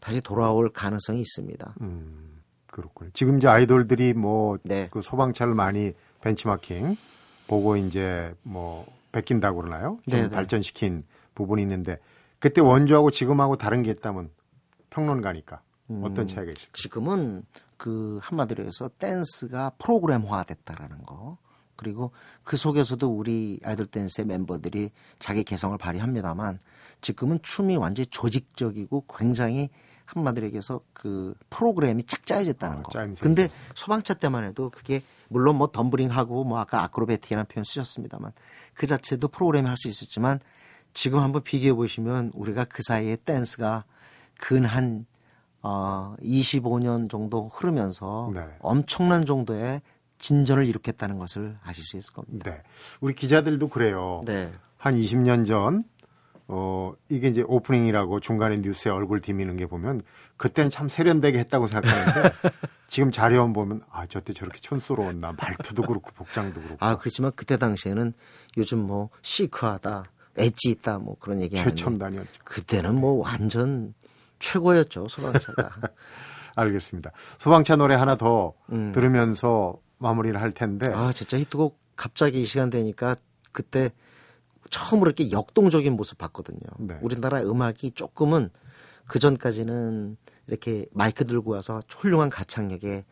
다시 0.00 0.20
돌아올 0.20 0.70
가능성이 0.72 1.20
있습니다. 1.20 1.74
음, 1.80 2.42
그렇군요. 2.66 3.10
지금 3.14 3.38
이제 3.38 3.48
아이돌들이 3.48 4.14
뭐그 4.14 4.62
네. 4.64 4.88
그 4.90 5.02
소방차를 5.02 5.54
많이 5.54 5.92
벤치마킹 6.20 6.96
보고 7.46 7.76
이제 7.76 8.34
뭐 8.42 8.86
베낀다고 9.12 9.62
그러나요? 9.62 9.98
좀 10.08 10.20
네네. 10.20 10.30
발전시킨 10.30 11.04
부분이 11.34 11.62
있는데 11.62 11.98
그때 12.38 12.60
원조하고 12.60 13.10
지금하고 13.10 13.56
다른 13.56 13.82
게 13.82 13.90
있다면 13.90 14.30
평론가니까 14.90 15.60
어떤 16.02 16.24
음, 16.24 16.26
차이가 16.26 16.50
있을까요? 16.50 16.72
지금은 16.74 17.42
그 17.76 18.18
한마디로 18.22 18.64
해서 18.64 18.90
댄스가 18.98 19.70
프로그램화 19.78 20.44
됐다라는 20.44 21.02
거. 21.04 21.38
그리고 21.76 22.10
그 22.42 22.56
속에서도 22.56 23.08
우리 23.08 23.60
아이돌 23.62 23.86
댄스의 23.86 24.26
멤버들이 24.26 24.90
자기 25.20 25.44
개성을 25.44 25.78
발휘합니다만 25.78 26.58
지금은 27.00 27.40
춤이 27.42 27.76
완전히 27.76 28.06
조직적이고 28.06 29.04
굉장히 29.16 29.70
한마디로 30.04 30.46
얘기해서 30.46 30.80
그 30.94 31.34
프로그램이 31.50 32.04
짝 32.04 32.24
짜여졌다는 32.24 32.78
아, 32.78 32.82
거. 32.82 32.90
짜임새. 32.92 33.22
근데 33.22 33.48
소방차 33.74 34.14
때만 34.14 34.44
해도 34.44 34.70
그게 34.70 35.02
물론 35.28 35.56
뭐 35.56 35.66
덤블링하고 35.70 36.44
뭐 36.44 36.58
아까 36.58 36.82
아크로베틱이라는 36.84 37.46
표현 37.46 37.64
쓰셨습니다만 37.64 38.32
그 38.74 38.86
자체도 38.86 39.28
프로그램이 39.28 39.68
할수 39.68 39.88
있었지만 39.88 40.40
지금 40.94 41.20
한번 41.20 41.42
비교해 41.42 41.74
보시면 41.74 42.32
우리가 42.34 42.64
그 42.64 42.82
사이에 42.82 43.16
댄스가 43.16 43.84
근한 44.40 45.06
어 45.60 46.16
25년 46.22 47.10
정도 47.10 47.48
흐르면서 47.52 48.30
네. 48.32 48.40
엄청난 48.60 49.26
정도의 49.26 49.82
진전을 50.18 50.66
일으켰다는 50.66 51.18
것을 51.18 51.58
아실 51.62 51.84
수 51.84 51.96
있을 51.96 52.14
겁니다. 52.14 52.50
네. 52.50 52.62
우리 53.00 53.14
기자들도 53.14 53.68
그래요. 53.68 54.22
네. 54.24 54.50
한 54.76 54.94
20년 54.94 55.46
전 55.46 55.84
어, 56.50 56.94
이게 57.10 57.28
이제 57.28 57.44
오프닝이라고 57.46 58.20
중간에 58.20 58.56
뉴스에 58.56 58.90
얼굴 58.90 59.20
디미는 59.20 59.56
게 59.56 59.66
보면 59.66 60.00
그때는 60.38 60.70
참 60.70 60.88
세련되게 60.88 61.38
했다고 61.40 61.66
생각하는데 61.66 62.30
지금 62.88 63.10
자료만 63.10 63.52
보면 63.52 63.82
아, 63.90 64.06
저때 64.06 64.32
저렇게 64.32 64.58
촌스러웠나 64.60 65.34
말투도 65.38 65.82
그렇고 65.82 66.10
복장도 66.12 66.60
그렇고. 66.62 66.76
아, 66.80 66.96
그렇지만 66.96 67.32
그때 67.36 67.58
당시에는 67.58 68.14
요즘 68.56 68.78
뭐 68.78 69.10
시크하다, 69.20 70.04
엣지 70.38 70.70
있다 70.70 70.98
뭐 70.98 71.16
그런 71.20 71.42
얘기 71.42 71.56
하는데 71.56 71.76
최첨단이었죠. 71.76 72.30
그때는 72.44 72.94
뭐 72.94 73.22
완전 73.22 73.92
최고였죠, 74.38 75.08
소방차가. 75.08 75.70
알겠습니다. 76.56 77.12
소방차 77.38 77.76
노래 77.76 77.94
하나 77.94 78.16
더 78.16 78.54
음. 78.72 78.92
들으면서 78.92 79.78
마무리를 79.98 80.40
할 80.40 80.52
텐데. 80.52 80.90
아, 80.94 81.12
진짜 81.12 81.38
히트곡 81.38 81.78
갑자기 81.94 82.40
이 82.40 82.44
시간 82.44 82.70
되니까 82.70 83.16
그때 83.52 83.90
처음으로 84.70 85.10
이렇게 85.10 85.30
역동적인 85.30 85.94
모습 85.94 86.18
봤거든요. 86.18 86.60
네. 86.78 86.98
우리나라 87.02 87.40
음악이 87.40 87.92
조금은 87.92 88.50
그 89.06 89.18
전까지는 89.18 90.16
이렇게 90.46 90.86
마이크 90.92 91.26
들고 91.26 91.52
와서 91.52 91.82
훌륭한 91.88 92.28
가창력에 92.28 93.04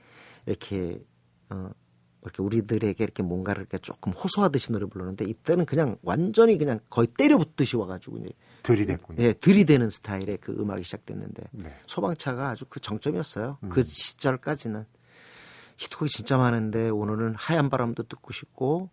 이렇게 0.46 1.02
어 1.50 1.70
이렇게 2.22 2.42
우리들에게 2.42 3.02
이렇게 3.02 3.22
뭔가를 3.22 3.62
이렇게 3.62 3.78
조금 3.78 4.12
호소하듯이 4.12 4.72
노래 4.72 4.86
불렀는데 4.86 5.24
이때는 5.24 5.64
그냥 5.64 5.96
완전히 6.02 6.58
그냥 6.58 6.80
거의 6.90 7.06
때려붙듯이 7.06 7.76
와가지고 7.76 8.18
이제 8.18 8.30
들이댔군요. 8.62 9.22
예, 9.22 9.32
들이대는 9.32 9.88
스타일의 9.90 10.38
그 10.40 10.52
음악이 10.52 10.82
시작됐는데 10.82 11.44
네. 11.52 11.72
소방차가 11.86 12.50
아주 12.50 12.64
그 12.68 12.80
정점이었어요. 12.80 13.58
그 13.60 13.66
음. 13.66 13.70
그 13.70 13.82
시절까지는 13.82 14.84
히트곡이 15.76 16.10
진짜 16.10 16.36
많은데 16.36 16.88
오늘은 16.88 17.34
하얀 17.36 17.70
바람도 17.70 18.04
듣고 18.04 18.32
싶고 18.32 18.90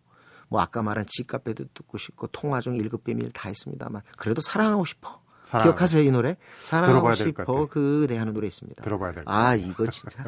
뭐 0.54 0.62
아까 0.62 0.84
말한 0.84 1.06
집카페도 1.08 1.66
듣고 1.74 1.98
싶고 1.98 2.28
통화 2.28 2.62
중 2.62 2.76
일급 2.76 3.04
비밀 3.04 3.32
다 3.32 3.50
있습니다만 3.50 4.04
그래도 4.18 4.40
사랑하고 4.40 4.86
싶어. 4.86 5.20
사랑. 5.46 5.66
기억하세요 5.66 6.04
이 6.04 6.12
노래? 6.12 6.38
사랑하고 6.60 7.12
싶어 7.14 7.66
그대 7.66 8.20
하는 8.20 8.36
노래 8.36 8.46
있습니다. 8.46 8.84
들어봐야 8.84 9.14
될 9.14 9.24
아, 9.26 9.56
이거 9.56 9.88
진짜 9.88 10.24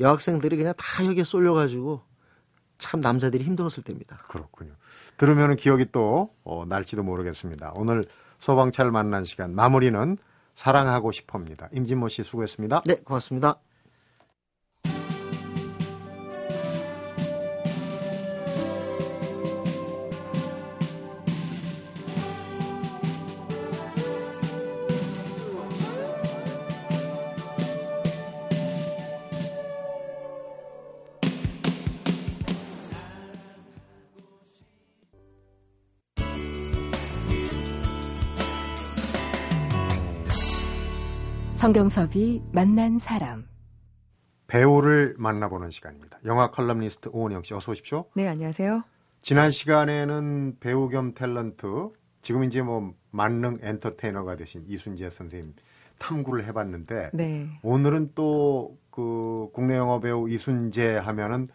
여학생들이 0.00 0.56
그냥 0.56 0.72
다 0.78 1.04
여기에 1.04 1.22
쏠려 1.22 1.52
가지고 1.52 2.00
참 2.78 3.02
남자들이 3.02 3.44
힘들었을 3.44 3.82
때입니다. 3.84 4.24
그렇군요. 4.28 4.72
들으면 5.18 5.54
기억이 5.56 5.92
또 5.92 6.34
어, 6.44 6.64
날지도 6.66 7.02
모르겠습니다. 7.02 7.74
오늘 7.76 8.06
소방차를 8.38 8.90
만난 8.90 9.26
시간 9.26 9.54
마무리는 9.54 10.16
사랑하고 10.56 11.12
싶어입니다. 11.12 11.68
임진모 11.72 12.08
씨 12.08 12.22
수고했습니다. 12.22 12.84
네, 12.86 12.94
고맙습니다. 13.04 13.58
성경섭이 41.68 42.42
만난 42.50 42.98
사람. 42.98 43.46
배우를 44.46 45.16
만나보는 45.18 45.70
시간입니다. 45.70 46.18
영화 46.24 46.50
컬럼니스트 46.50 47.10
오은영 47.12 47.42
씨 47.42 47.52
어서 47.52 47.72
오십시오. 47.72 48.06
네, 48.14 48.26
안녕하세요. 48.26 48.84
지난 49.20 49.50
시간에는 49.50 50.56
배우 50.60 50.88
겸 50.88 51.12
탤런트, 51.12 51.92
지금 52.22 52.44
이제 52.44 52.62
뭐 52.62 52.94
만능 53.10 53.58
엔터테이너가 53.60 54.36
되신 54.36 54.64
이순재 54.66 55.10
선생님 55.10 55.56
탐구를 55.98 56.46
해봤는데 56.46 57.10
네. 57.12 57.60
오늘은 57.62 58.12
또 58.14 58.78
그 58.90 59.50
국내 59.52 59.76
영화 59.76 60.00
배우 60.00 60.26
이순재 60.28 60.96
하면은 60.96 61.48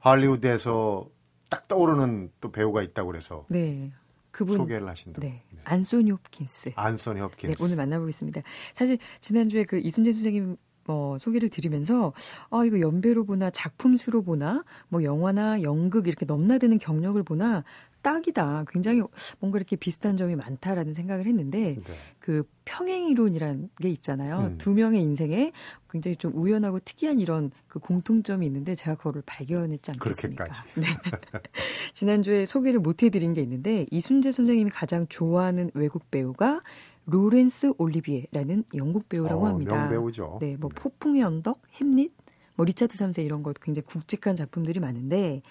할리우드에서 0.00 1.08
딱 1.48 1.66
떠오르는 1.66 2.30
또 2.42 2.52
배우가 2.52 2.82
있다고 2.82 3.10
그래서 3.10 3.46
네. 3.48 3.90
그분 4.38 4.56
소개를 4.56 4.86
하신다. 4.86 5.20
네. 5.20 5.42
네. 5.50 5.60
안소니 5.64 6.12
홉킨스. 6.12 6.70
안소니 6.76 7.20
홉킨스. 7.20 7.56
네, 7.58 7.64
오늘 7.64 7.74
만나보겠습니다. 7.74 8.42
사실 8.72 8.98
지난주에 9.20 9.64
그 9.64 9.80
이순재 9.80 10.12
선생님 10.12 10.56
뭐 10.84 11.18
소개를 11.18 11.48
드리면서 11.48 12.12
아 12.50 12.64
이거 12.64 12.78
연배로 12.80 13.24
보나 13.24 13.50
작품 13.50 13.96
수로 13.96 14.22
보나 14.22 14.64
뭐 14.88 15.02
영화나 15.02 15.60
연극 15.62 16.06
이렇게 16.06 16.24
넘나드는 16.24 16.78
경력을 16.78 17.20
보나 17.24 17.64
딱이다. 18.02 18.64
굉장히 18.68 19.02
뭔가 19.38 19.58
이렇게 19.58 19.76
비슷한 19.76 20.16
점이 20.16 20.36
많다라는 20.36 20.94
생각을 20.94 21.26
했는데 21.26 21.76
네. 21.84 21.94
그 22.18 22.44
평행 22.64 23.08
이론이란 23.08 23.70
게 23.80 23.88
있잖아요. 23.90 24.50
음. 24.52 24.58
두 24.58 24.72
명의 24.72 25.00
인생에 25.02 25.52
굉장히 25.90 26.16
좀 26.16 26.32
우연하고 26.34 26.80
특이한 26.80 27.18
이런 27.18 27.50
그 27.66 27.78
공통점이 27.78 28.46
있는데 28.46 28.74
제가 28.74 28.96
그거를 28.96 29.22
발견했지 29.24 29.90
않겠습니까? 29.92 30.44
그렇게까지. 30.44 30.80
네. 30.80 30.86
지난주에 31.94 32.46
소개를 32.46 32.80
못 32.80 33.02
해드린 33.02 33.34
게 33.34 33.40
있는데 33.42 33.86
이순재 33.90 34.32
선생님이 34.32 34.70
가장 34.70 35.06
좋아하는 35.08 35.70
외국 35.74 36.10
배우가 36.10 36.62
로렌스 37.06 37.72
올리비에라는 37.78 38.64
영국 38.74 39.08
배우라고 39.08 39.44
어, 39.44 39.48
합니다. 39.48 39.76
명배우죠. 39.76 40.38
네, 40.40 40.56
뭐 40.58 40.68
네. 40.68 40.80
폭풍의 40.80 41.22
언덕, 41.22 41.62
햄릿, 41.80 42.12
뭐 42.54 42.66
리차드 42.66 42.98
3세 42.98 43.24
이런 43.24 43.42
것 43.42 43.58
굉장히 43.60 43.86
굵직한 43.86 44.36
작품들이 44.36 44.78
많은데 44.80 45.42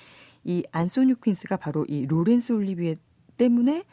이 0.47 0.63
안소니 0.71 1.13
홉킨스가 1.23 1.57
바로 1.57 1.85
이 1.87 2.07
로렌스 2.07 2.53
올리비에 2.53 2.95
때문에 3.37 3.83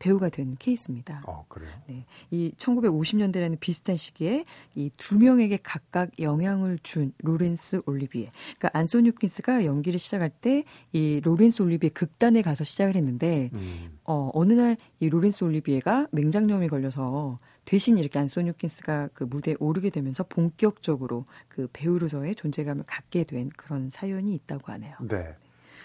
배우가 0.00 0.28
된 0.28 0.54
케이스입니다. 0.60 1.22
어, 1.26 1.44
그래요? 1.48 1.72
네. 1.88 2.06
이 2.30 2.52
1950년대라는 2.56 3.58
비슷한 3.58 3.96
시기에 3.96 4.44
이 4.76 4.90
두 4.96 5.18
명에게 5.18 5.58
각각 5.62 6.10
영향을 6.20 6.78
준 6.84 7.12
로렌스 7.18 7.82
올리비에. 7.84 8.30
그러니까 8.58 8.70
안소니 8.78 9.10
홉킨스가 9.20 9.64
연기를 9.64 9.98
시작할 9.98 10.30
때 10.30 10.64
이 10.92 11.20
로렌스 11.22 11.62
올리비에 11.62 11.90
극단에 11.90 12.42
가서 12.42 12.62
시작을 12.64 12.94
했는데 12.94 13.50
음. 13.56 13.98
어, 14.04 14.30
어느 14.34 14.52
날 14.52 14.76
이 15.00 15.08
로렌스 15.08 15.42
올리비에가 15.44 16.06
맹장염이 16.12 16.68
걸려서 16.68 17.38
대신 17.64 17.98
이렇게 17.98 18.18
안소니 18.20 18.56
홉킨스가 18.56 19.08
그 19.12 19.24
무대에 19.24 19.56
오르게 19.58 19.90
되면서 19.90 20.22
본격적으로 20.22 21.26
그 21.48 21.68
배우로서의 21.72 22.34
존재감을 22.36 22.84
갖게 22.86 23.24
된 23.24 23.48
그런 23.56 23.90
사연이 23.90 24.32
있다고 24.34 24.72
하네요. 24.72 24.94
네. 25.00 25.34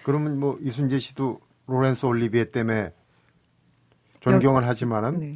그러면 0.03 0.39
뭐 0.39 0.57
이순재 0.61 0.99
씨도 0.99 1.39
로렌스 1.67 2.05
올리비에 2.05 2.51
때문에 2.51 2.93
존경을 4.19 4.67
하지만은 4.67 5.17
네. 5.19 5.35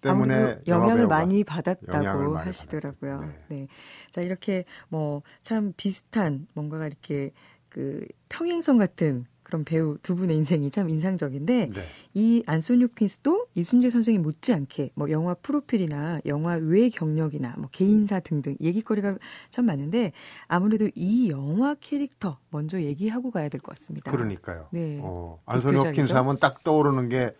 때문에 0.00 0.58
영향을 0.66 1.06
많이 1.06 1.44
받았다고 1.44 2.36
하시더라고요. 2.36 3.20
네. 3.20 3.38
네. 3.48 3.68
자, 4.10 4.20
이렇게 4.20 4.64
뭐 4.88 5.22
참 5.40 5.72
비슷한 5.76 6.46
뭔가가 6.54 6.86
이렇게 6.86 7.32
그 7.68 8.06
평행선 8.28 8.78
같은 8.78 9.26
그런 9.52 9.64
배우 9.64 9.98
두 10.02 10.16
분의 10.16 10.34
인생이 10.38 10.70
참 10.70 10.88
인상적인데 10.88 11.68
네. 11.74 11.80
이 12.14 12.42
안소니 12.46 12.86
퀸스도 12.94 13.48
이순재 13.54 13.90
선생님 13.90 14.22
못지않게 14.22 14.92
뭐 14.94 15.10
영화 15.10 15.34
프로필이나 15.34 16.20
영화 16.24 16.54
외 16.54 16.88
경력이나 16.88 17.56
뭐 17.58 17.68
개인사 17.70 18.20
등등 18.20 18.56
얘기거리가 18.62 19.18
참 19.50 19.66
많은데 19.66 20.12
아무래도 20.48 20.88
이 20.94 21.28
영화 21.30 21.74
캐릭터 21.74 22.38
먼저 22.48 22.80
얘기하고 22.80 23.30
가야 23.30 23.50
될 23.50 23.60
것 23.60 23.76
같습니다. 23.76 24.10
그러니까요. 24.10 24.68
네. 24.70 24.98
어, 25.02 25.38
안소니 25.44 25.92
퀸스 25.92 26.14
하면 26.14 26.38
딱 26.38 26.64
떠오르는 26.64 27.10
게 27.10 27.34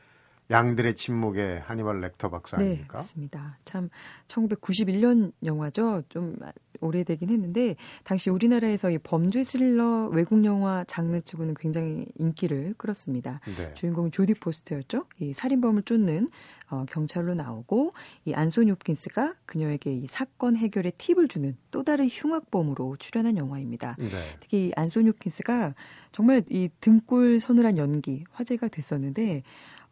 양들의 0.53 0.95
침묵의 0.95 1.61
하니발 1.61 2.01
렉터 2.01 2.31
박사 2.31 2.57
네, 2.59 2.65
아닙니까? 2.65 2.93
네, 2.93 2.97
맞습니다. 2.99 3.59
참 3.65 3.89
1991년 4.29 5.33
영화죠. 5.45 6.03
좀 6.09 6.37
오래되긴 6.81 7.31
했는데 7.31 7.77
당시 8.05 8.29
우리나라에서 8.29 8.91
이 8.91 8.99
범죄 8.99 9.43
스릴러 9.43 10.11
외국 10.13 10.45
영화 10.45 10.85
장르 10.87 11.21
치고는 11.21 11.55
굉장히 11.55 12.07
인기를 12.19 12.75
끌었습니다. 12.77 13.41
네. 13.57 13.75
주인공은 13.75 14.11
조디 14.11 14.35
포스터였죠. 14.35 15.07
이 15.21 15.33
살인범을 15.33 15.83
쫓는 15.83 16.29
어, 16.71 16.85
경찰로 16.89 17.35
나오고 17.35 17.93
이 18.25 18.33
안소니 18.33 18.71
홉킨스가 18.71 19.35
그녀에게 19.47 19.93
이 19.93 20.07
사건 20.07 20.57
해결에 20.57 20.91
팁을 20.97 21.29
주는 21.29 21.57
또 21.71 21.83
다른 21.83 22.09
흉악범으로 22.11 22.97
출연한 22.99 23.37
영화입니다. 23.37 23.97
네. 23.99 24.37
특히 24.41 24.69
이 24.69 24.73
안소니 24.77 25.09
홉킨스가 25.09 25.75
정말 26.13 26.43
이 26.49 26.69
등골 26.81 27.41
서늘한 27.41 27.79
연기 27.79 28.25
화제가 28.33 28.69
됐었는데 28.69 29.43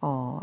어, 0.00 0.40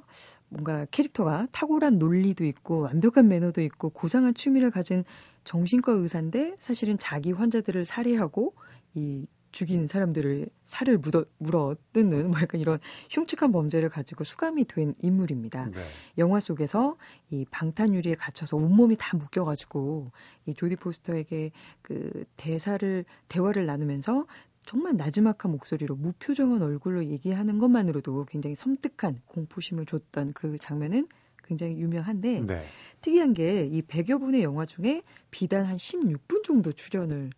뭔가 0.50 0.86
캐릭터가 0.92 1.48
탁월한 1.52 1.98
논리도 1.98 2.46
있고 2.46 2.82
완벽한 2.82 3.28
매너도 3.28 3.62
있고 3.62 3.90
고상한 3.90 4.34
취미를 4.34 4.72
가진 4.72 5.04
정신과 5.44 5.94
의사인데 5.94 6.56
사실은 6.60 6.98
자기 6.98 7.32
환자들을 7.32 7.86
살해하고 7.86 8.54
이 8.94 9.28
죽인 9.52 9.88
사람들을 9.88 10.50
살을 10.66 10.98
묻어, 11.00 11.26
물어 11.40 11.76
뜯는 11.94 12.30
뭐 12.30 12.40
약간 12.42 12.62
이런 12.62 12.80
흉측한 13.10 13.52
범죄를 13.52 13.90
가지고 13.90 14.24
수감이 14.24 14.66
된 14.66 14.94
인물입니다. 15.02 15.66
네. 15.68 15.82
영화 16.18 16.40
속에서 16.40 16.98
이 17.32 17.46
방탄유리에 17.50 18.16
갇혀서 18.16 18.58
온몸이 18.58 18.98
다 19.00 19.18
묶여가지고 19.18 20.12
이 20.46 20.54
조디 20.54 20.76
포스터에게 20.76 21.52
그 21.82 22.26
대사를 22.36 23.06
대화를 23.30 23.66
나누면서 23.66 24.28
정말 24.68 24.98
나지막한 24.98 25.50
목소리로 25.52 25.96
무표정한 25.96 26.62
얼굴로 26.62 27.06
얘기하는 27.06 27.58
것만으로도 27.58 28.26
굉장히 28.26 28.54
섬뜩한 28.54 29.22
공포심을 29.26 29.86
줬던 29.86 30.34
그 30.34 30.58
장면은 30.58 31.08
굉장히 31.46 31.78
유명한데 31.80 32.42
네. 32.42 32.66
특이한 33.00 33.34
게 33.34 33.66
이 33.66 33.82
100여 33.82 34.20
분의 34.20 34.44
영화 34.44 34.66
중에 34.66 35.04
비단 35.32 35.64
한 35.66 35.78
16분 35.78 36.44
정도 36.44 36.74
출연을 36.74 37.30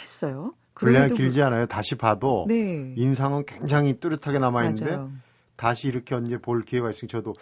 했어요. 0.00 0.54
분량이 0.74 1.14
길지 1.14 1.40
않아요. 1.42 1.66
다시 1.66 1.94
봐도 1.94 2.46
네. 2.48 2.92
인상은 2.96 3.44
굉장히 3.46 4.00
뚜렷하게 4.00 4.40
남아 4.40 4.64
있는데 4.64 4.98
다시 5.54 5.86
이렇게 5.86 6.16
언제 6.16 6.38
볼 6.38 6.62
기회가 6.62 6.90
있으니 6.90 7.08
저도 7.08 7.36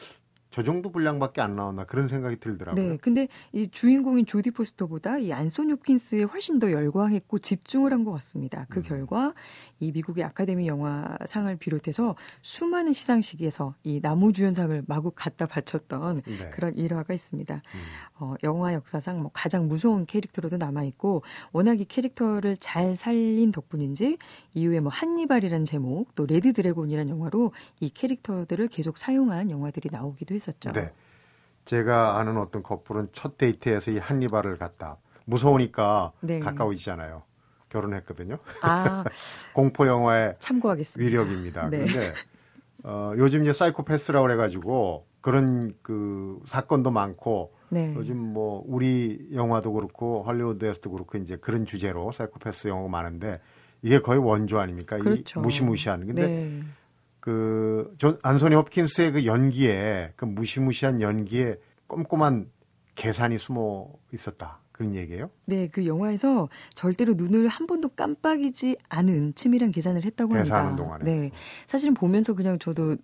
저 0.50 0.64
정도 0.64 0.90
분량밖에 0.90 1.40
안 1.40 1.54
나왔나 1.54 1.84
그런 1.84 2.08
생각이 2.08 2.36
들더라고요. 2.36 2.84
네, 2.84 2.96
근데 2.96 3.28
이 3.52 3.68
주인공인 3.68 4.26
조디 4.26 4.50
포스터보다 4.50 5.18
이 5.18 5.32
안소니 5.32 5.70
홉킨스에 5.72 6.24
훨씬 6.24 6.58
더 6.58 6.72
열광했고 6.72 7.38
집중을 7.38 7.92
한 7.92 8.00
것 8.00 8.12
같습니다. 8.12 8.66
그 8.70 8.80
음. 8.80 8.82
결과 8.82 9.34
이 9.78 9.92
미국의 9.92 10.24
아카데미 10.24 10.66
영화상을 10.66 11.54
비롯해서 11.56 12.16
수많은 12.42 12.92
시상식에서 12.94 13.74
이 13.84 14.00
남우주연상을 14.02 14.85
마구 14.86 15.12
갖다 15.14 15.46
바쳤던 15.46 16.22
네. 16.26 16.50
그런 16.50 16.74
일화가 16.74 17.14
있습니다. 17.14 17.54
음. 17.54 17.80
어, 18.18 18.34
영화 18.42 18.72
역사상 18.74 19.20
뭐 19.20 19.30
가장 19.34 19.68
무서운 19.68 20.04
캐릭터로도 20.06 20.56
남아 20.56 20.84
있고 20.84 21.22
워낙 21.52 21.78
이 21.80 21.84
캐릭터를 21.84 22.56
잘 22.56 22.96
살린 22.96 23.52
덕분인지 23.52 24.16
이후에 24.54 24.80
뭐 24.80 24.90
한니발이라는 24.90 25.64
제목 25.64 26.14
또 26.14 26.26
레드 26.26 26.52
드래곤이라는 26.54 27.10
영화로 27.10 27.52
이 27.80 27.90
캐릭터들을 27.90 28.66
계속 28.68 28.96
사용한 28.98 29.50
영화들이 29.50 29.90
나오기도 29.92 30.34
했습니다. 30.34 30.39
했었죠. 30.40 30.72
네. 30.72 30.92
제가 31.64 32.18
아는 32.18 32.38
어떤 32.38 32.62
커플은 32.62 33.09
첫 33.12 33.37
데이트에서 33.38 33.90
이 33.90 33.98
한니발을 33.98 34.59
갖다 34.59 34.96
무서우니까 35.26 36.12
네. 36.20 36.40
가까워지잖아요. 36.40 37.22
결혼했거든요. 37.68 38.38
아, 38.62 39.05
공포 39.55 39.87
영화의 39.87 40.37
참고하겠습니다. 40.40 41.07
위력입니다. 41.07 41.68
네. 41.68 41.79
그런데 41.79 42.14
어, 42.83 43.12
요즘 43.16 43.42
이제 43.42 43.53
사이코패스라고 43.53 44.26
그래가지고 44.26 45.07
그런 45.20 45.74
그 45.83 46.40
사건도 46.46 46.90
많고 46.90 47.55
네. 47.68 47.94
요즘 47.94 48.16
뭐 48.16 48.64
우리 48.66 49.29
영화도 49.33 49.72
그렇고 49.72 50.24
할리우드에서도 50.24 50.90
그렇고 50.90 51.18
이제 51.18 51.37
그런 51.37 51.66
주제로 51.66 52.11
사이코패스 52.11 52.68
영화가 52.68 52.88
많은데 52.88 53.40
이게 53.83 54.00
거의 54.00 54.18
원조 54.18 54.59
아닙니까? 54.59 54.98
그렇죠. 54.98 55.40
이 55.40 55.42
무시무시한. 55.42 56.07
근데 56.07 56.26
네. 56.26 56.62
그 57.20 57.94
안소니 58.22 58.54
홉킨스의 58.54 59.12
그 59.12 59.26
연기에 59.26 60.12
그 60.16 60.24
무시무시한 60.24 61.00
연기에 61.00 61.56
꼼꼼한 61.87 62.50
계산이 62.94 63.38
숨어 63.38 63.88
있었다. 64.12 64.61
그런 64.72 64.94
얘기예요? 64.94 65.28
네, 65.44 65.68
그 65.68 65.87
영화에서 65.87 66.48
절대로 66.72 67.12
눈을 67.12 67.48
한 67.48 67.66
번도 67.66 67.90
깜빡이지 67.90 68.78
않은 68.88 69.35
치밀한 69.35 69.72
계산을 69.72 70.04
했다고 70.06 70.35
합니다. 70.35 70.54
계산하는 70.54 70.76
동안에. 70.76 71.04
네. 71.04 71.30
사실은 71.66 71.92
보면서 71.92 72.35
그냥 72.35 72.59
저도 72.59 72.96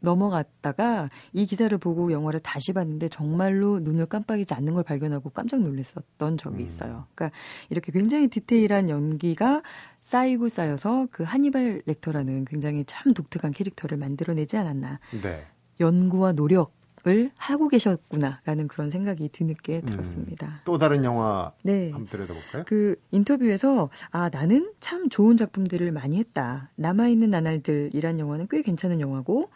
넘어갔다가 0.00 1.08
이 1.32 1.46
기사를 1.46 1.76
보고 1.78 2.12
영화를 2.12 2.40
다시 2.40 2.72
봤는데 2.72 3.08
정말로 3.08 3.78
눈을 3.80 4.06
깜빡이지 4.06 4.54
않는 4.54 4.74
걸 4.74 4.82
발견하고 4.82 5.30
깜짝 5.30 5.60
놀랐었던 5.60 6.36
적이 6.36 6.58
음. 6.58 6.64
있어요. 6.64 7.06
그러니까 7.14 7.36
이렇게 7.68 7.92
굉장히 7.92 8.28
디테일한 8.28 8.88
연기가 8.88 9.62
쌓이고 10.00 10.48
쌓여서 10.48 11.08
그 11.10 11.22
하니발 11.22 11.82
렉터라는 11.86 12.44
굉장히 12.46 12.84
참 12.86 13.14
독특한 13.14 13.52
캐릭터를 13.52 13.98
만들어내지 13.98 14.56
않았나. 14.56 15.00
네. 15.22 15.46
연구와 15.80 16.32
노력 16.32 16.80
을 17.06 17.30
하고 17.38 17.68
계셨구나라는 17.68 18.68
그런 18.68 18.90
생각이 18.90 19.30
뒤늦게 19.30 19.80
음. 19.84 19.86
들었습니다. 19.86 20.46
음, 20.46 20.60
또 20.66 20.76
다른 20.76 21.02
영화 21.02 21.50
네. 21.62 21.84
한번 21.92 22.04
들여다볼까요? 22.04 22.64
그 22.66 22.94
인터뷰에서 23.10 23.88
아 24.10 24.28
나는 24.28 24.70
참 24.80 25.08
좋은 25.08 25.38
작품들을 25.38 25.92
많이 25.92 26.18
했다. 26.18 26.68
남아 26.74 27.08
있는 27.08 27.30
나날들이란 27.30 28.18
영화는 28.18 28.48
꽤 28.50 28.60
괜찮은 28.60 29.00
영화고 29.00 29.48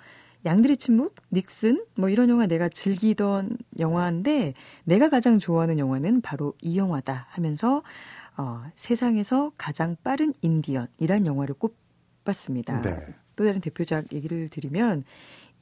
양들의 0.45 0.77
침묵, 0.77 1.15
닉슨 1.33 1.85
뭐 1.95 2.09
이런 2.09 2.29
영화 2.29 2.47
내가 2.47 2.69
즐기던 2.69 3.57
영화인데 3.79 4.55
내가 4.85 5.09
가장 5.09 5.39
좋아하는 5.39 5.79
영화는 5.79 6.21
바로 6.21 6.55
이 6.61 6.77
영화다 6.77 7.27
하면서 7.31 7.83
어, 8.37 8.63
세상에서 8.75 9.53
가장 9.57 9.97
빠른 10.03 10.35
인디언이란 10.43 11.27
영화를 11.27 11.55
꼽았습니다. 11.55 12.83
네. 12.83 13.15
또 13.37 13.45
다른 13.45 13.61
대표작 13.61 14.13
얘기를 14.13 14.49
드리면 14.49 15.05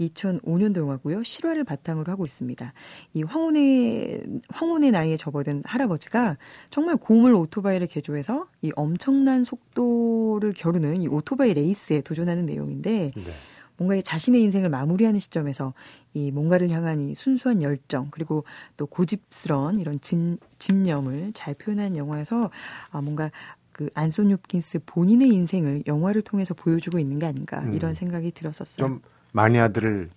2005년도 0.01 0.79
영화고요. 0.79 1.23
실화를 1.23 1.65
바탕으로 1.65 2.11
하고 2.11 2.25
있습니다. 2.25 2.73
이 3.15 3.23
황혼의 3.23 4.23
황혼의 4.49 4.91
나이에 4.91 5.17
접어든 5.17 5.63
할아버지가 5.65 6.39
정말 6.71 6.97
고물 6.97 7.35
오토바이를 7.35 7.87
개조해서 7.87 8.49
이 8.63 8.73
엄청난 8.75 9.45
속도를 9.45 10.55
겨루는 10.55 11.03
이 11.03 11.09
오토바이 11.09 11.55
레이스에 11.55 12.01
도전하는 12.01 12.47
내용인데 12.47 13.13
네. 13.15 13.33
뭔가 13.77 14.01
자신의 14.01 14.43
인생을 14.43 14.69
마무리하는 14.69 15.19
시점에서 15.19 15.75
이 16.15 16.31
뭔가를 16.31 16.71
향한 16.71 17.01
이 17.01 17.15
순수한 17.15 17.63
열정 17.63 18.09
그리고 18.11 18.45
또 18.77 18.87
고집스러운 18.87 19.81
이런 19.81 20.01
진, 20.01 20.39
집념을 20.59 21.33
잘 21.35 21.55
표현한 21.55 21.97
영화여서 21.97 22.51
아, 22.91 23.01
뭔가 23.01 23.31
그 23.73 23.89
안소니 23.95 24.33
홉킨스 24.35 24.81
본인의 24.85 25.29
인생을 25.29 25.85
영화를 25.87 26.23
통해서 26.23 26.55
보여주고 26.55 26.99
있는 26.99 27.19
게 27.19 27.27
아닌가 27.27 27.61
음. 27.61 27.73
이런 27.73 27.95
생각이 27.95 28.31
들었었어요. 28.33 28.87
좀 28.87 29.01
마니아들을 29.33 30.11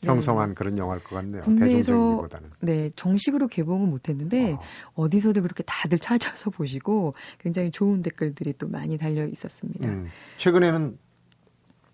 네. 0.00 0.08
형성한 0.08 0.50
네. 0.50 0.54
그런 0.54 0.78
영화일 0.78 1.02
것 1.02 1.16
같네요. 1.16 1.42
국내에서 1.42 2.28
네 2.60 2.90
정식으로 2.94 3.48
개봉은 3.48 3.90
못했는데 3.90 4.56
어. 4.94 5.08
디서도 5.08 5.42
그렇게 5.42 5.62
다들 5.64 5.98
찾아서 6.00 6.50
보시고 6.50 7.14
굉장히 7.38 7.70
좋은 7.70 8.02
댓글들이 8.02 8.54
또 8.54 8.68
많이 8.68 8.96
달려 8.96 9.26
있었습니다. 9.26 9.88
음. 9.88 10.08
최근에는 10.38 10.98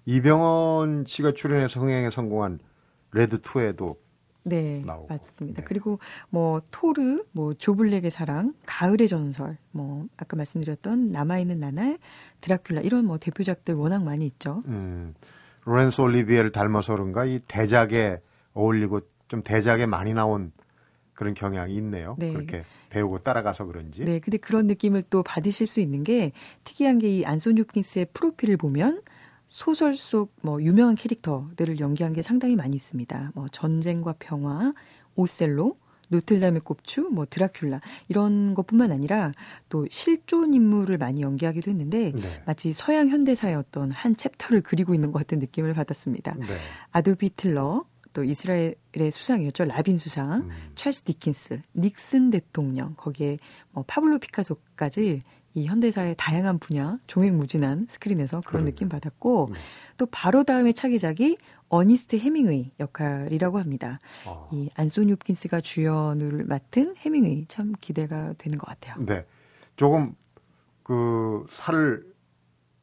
이병헌 0.07 1.05
씨가 1.07 1.33
출연해서 1.33 1.81
흥행에 1.81 2.11
성공한 2.11 2.59
레드 3.13 3.39
2에도 3.41 3.97
네, 4.47 4.83
나오고. 4.85 5.07
맞습니다. 5.09 5.63
네. 5.63 5.65
그리고 5.67 5.99
뭐 6.29 6.61
토르, 6.71 7.25
뭐 7.33 7.55
조블랙의 7.55 8.11
사랑, 8.11 8.53
가을의 8.67 9.09
전설, 9.09 9.57
뭐 9.71 10.07
아까 10.19 10.37
말씀드렸던 10.37 11.13
남아 11.13 11.39
있는 11.39 11.61
나날, 11.61 11.99
드라큘라 12.43 12.85
이런 12.85 13.07
뭐 13.07 13.17
대표작들 13.17 13.75
워낙 13.75 14.05
많이 14.05 14.27
있죠. 14.27 14.63
음. 14.67 15.15
로렌스 15.65 16.03
올리비에를 16.03 16.53
닮아서 16.53 16.93
그런가 16.93 17.25
이 17.25 17.41
대작에 17.49 18.21
어울리고 18.53 19.01
좀 19.29 19.43
대작에 19.43 19.87
많이 19.87 20.13
나온 20.13 20.53
그런 21.15 21.33
경향이 21.33 21.75
있네요. 21.77 22.17
네. 22.19 22.33
그렇게 22.35 22.65
배우고 22.91 23.21
따라가서 23.21 23.65
그런지. 23.65 24.05
네, 24.05 24.19
근데 24.19 24.37
그런 24.37 24.67
느낌을 24.67 25.05
또 25.09 25.23
받으실 25.23 25.67
수 25.67 25.81
있는 25.81 26.05
게 26.05 26.33
특이한 26.65 26.99
게 26.99 27.09
이 27.09 27.25
안소니 27.25 27.61
홉킨스의 27.63 28.09
프로필을 28.13 28.59
보면 28.59 29.01
소설 29.55 29.95
속 29.95 30.35
뭐 30.43 30.61
유명한 30.61 30.97
캐릭터들을 30.97 31.79
연기한 31.79 32.13
게 32.13 32.23
상당히 32.23 32.57
많이 32.57 32.75
있습니다. 32.75 33.31
뭐 33.37 33.47
전쟁과 33.49 34.17
평화, 34.19 34.75
오셀로, 35.15 35.79
노틀담의 36.09 36.63
꼽추, 36.63 37.09
뭐 37.13 37.25
드라큘라 37.25 37.81
이런 38.09 38.55
것뿐만 38.55 38.91
아니라 38.91 39.31
또 39.69 39.87
실존 39.89 40.55
인물을 40.55 40.99
많이 40.99 41.23
연기하기도 41.23 41.71
했는데 41.71 42.11
네. 42.11 42.43
마치 42.45 42.73
서양 42.73 43.09
현대사의 43.09 43.55
어떤 43.55 43.93
한 43.93 44.17
챕터를 44.17 44.61
그리고 44.61 44.93
있는 44.93 45.13
것 45.13 45.21
같은 45.21 45.39
느낌을 45.39 45.73
받았습니다. 45.73 46.35
네. 46.35 46.47
아돌프 46.91 47.25
히틀러, 47.27 47.85
또 48.13 48.25
이스라엘의 48.25 49.13
수상이었죠. 49.13 49.67
라빈 49.67 49.99
수상, 49.99 50.33
음. 50.33 50.51
찰스 50.75 51.03
디킨스, 51.03 51.63
닉슨 51.77 52.31
대통령, 52.31 52.95
거기에 52.97 53.39
뭐 53.71 53.85
파블로 53.87 54.19
피카소까지 54.19 55.23
이 55.55 55.67
현대사의 55.67 56.17
다양한 56.19 56.59
분야 56.59 56.99
종횡무진한 57.07 57.87
스크린에서 57.89 58.41
그런 58.41 58.63
그러네. 58.63 58.71
느낌 58.73 58.89
받았고 58.89 59.51
네. 59.53 59.59
또 59.97 60.07
바로 60.07 60.43
다음에 60.43 60.73
차기작이 60.73 61.37
어니스트 61.69 62.17
해밍웨이 62.17 62.73
역할이라고 62.81 63.59
합니다. 63.59 64.01
아. 64.27 64.49
이 64.53 64.69
안소니 64.75 65.13
홉킨스가 65.13 65.61
주연을 65.61 66.45
맡은 66.45 66.95
해밍웨이 66.99 67.47
참 67.49 67.73
기대가 67.81 68.35
되는 68.39 68.59
것 68.59 68.67
같아요. 68.67 68.97
네, 69.05 69.25
조금 69.77 70.15
그 70.83 71.47
살을 71.49 72.05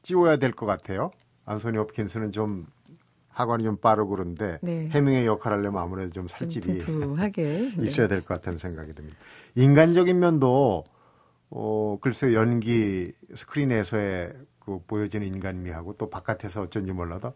찌워야 0.01 0.38
될 0.38 0.51
것 0.53 0.65
같아요. 0.65 1.12
안소니 1.45 1.77
홉킨스는 1.77 2.31
좀 2.31 2.67
하관이 3.29 3.63
좀 3.63 3.77
빠르고 3.77 4.10
그런데 4.12 4.60
네. 4.62 4.89
해밍웨이 4.89 5.25
역할 5.25 5.53
하려면 5.53 5.81
아무래도 5.81 6.12
좀 6.12 6.27
살집이 6.27 6.79
좀 6.79 7.15
네. 7.77 7.84
있어야 7.84 8.07
될 8.07 8.21
것 8.21 8.27
같다는 8.36 8.57
생각이 8.60 8.93
듭니다. 8.93 9.17
인간적인 9.55 10.17
면도 10.19 10.86
어, 11.51 11.97
글쎄 12.01 12.33
연기 12.33 13.11
스크린에서의 13.35 14.33
그 14.59 14.79
보여지는 14.87 15.27
인간미하고 15.27 15.93
또 15.97 16.09
바깥에서 16.09 16.63
어쩐지 16.63 16.93
몰라도 16.93 17.33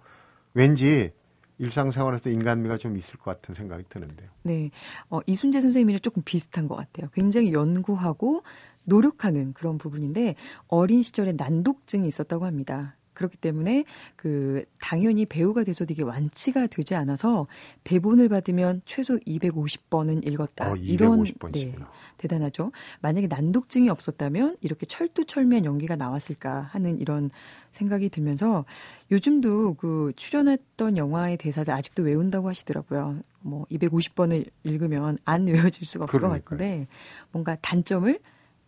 왠지 0.53 1.11
일상생활에서 1.57 2.29
인간미가 2.29 2.77
좀 2.77 2.97
있을 2.97 3.17
것 3.17 3.25
같은 3.25 3.55
생각이 3.55 3.83
드는데요. 3.87 4.29
네. 4.43 4.71
어, 5.09 5.19
이순재 5.25 5.61
선생님이랑 5.61 5.99
조금 5.99 6.21
비슷한 6.23 6.67
것 6.67 6.75
같아요. 6.75 7.09
굉장히 7.13 7.53
연구하고 7.53 8.43
노력하는 8.85 9.53
그런 9.53 9.77
부분인데 9.77 10.35
어린 10.67 11.01
시절에 11.01 11.33
난독증이 11.33 12.07
있었다고 12.07 12.45
합니다. 12.45 12.95
그렇기 13.15 13.37
때문에 13.37 13.85
그 14.15 14.65
당연히 14.79 15.25
배우가 15.25 15.63
돼서도 15.63 15.93
이게 15.93 16.03
완치가 16.03 16.67
되지 16.67 16.93
않아서 16.93 17.45
대본을 17.83 18.29
받으면 18.29 18.81
최소 18.85 19.17
250번은 19.17 20.29
읽었다. 20.29 20.71
어, 20.71 20.75
이런 20.75 21.23
네, 21.51 21.73
대단하죠. 22.17 22.71
만약에 23.01 23.27
난독증이 23.27 23.89
없었다면 23.89 24.57
이렇게 24.61 24.85
철두철미한 24.85 25.65
연기가 25.65 25.95
나왔을까 25.95 26.61
하는 26.71 26.99
이런 26.99 27.31
생각이 27.71 28.09
들면서 28.09 28.65
요즘도 29.11 29.73
그 29.75 30.13
출연했던 30.15 30.97
영화의 30.97 31.37
대사들 31.37 31.73
아직도 31.73 32.03
외운다고 32.03 32.47
하시더라고요. 32.47 33.19
뭐 33.41 33.65
250번을 33.71 34.49
읽으면 34.63 35.17
안 35.25 35.47
외워질 35.47 35.85
수가 35.85 36.05
없을 36.05 36.19
그러니까요. 36.19 36.41
것 36.41 36.49
같은데 36.49 36.87
뭔가 37.31 37.55
단점을 37.61 38.19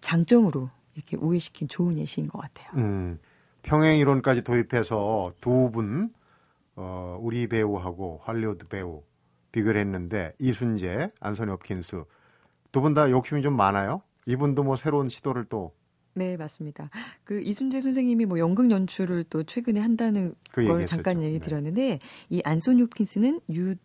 장점으로 0.01 0.69
이렇게 0.95 1.17
오해시킨 1.17 1.67
좋은 1.67 1.97
예시인 1.97 2.27
것 2.27 2.39
같아요. 2.39 2.69
음. 2.75 3.19
평행 3.67 3.97
이론까지 3.99 4.43
도입해서 4.43 5.29
두 5.41 5.69
분, 5.71 6.09
어, 6.77 7.17
우리 7.21 7.47
배우하고 7.47 8.21
할리우드 8.23 8.65
배우 8.69 9.03
비교를 9.51 9.81
했는데 9.81 10.33
이순재, 10.39 11.11
안소니 11.19 11.51
홉킨스 11.51 12.03
두 12.71 12.81
분 12.81 12.93
다 12.93 13.11
욕심이 13.11 13.41
좀 13.41 13.57
많아요. 13.57 14.01
이분도 14.25 14.63
뭐 14.63 14.77
새로운 14.77 15.09
시도를 15.09 15.45
또 15.45 15.73
네, 16.13 16.37
맞습니다. 16.37 16.89
그 17.25 17.41
이순재 17.41 17.81
선생님이 17.81 18.25
뭐 18.25 18.39
연극 18.39 18.71
연출을 18.71 19.25
또 19.25 19.43
최근에 19.43 19.79
한다는 19.81 20.33
그걸 20.51 20.85
잠깐 20.85 21.21
얘기 21.21 21.39
네. 21.39 21.45
드렸는데 21.45 21.99
이 22.29 22.41
안소니 22.45 22.81
홉킨스는 22.81 23.41
유 23.49 23.75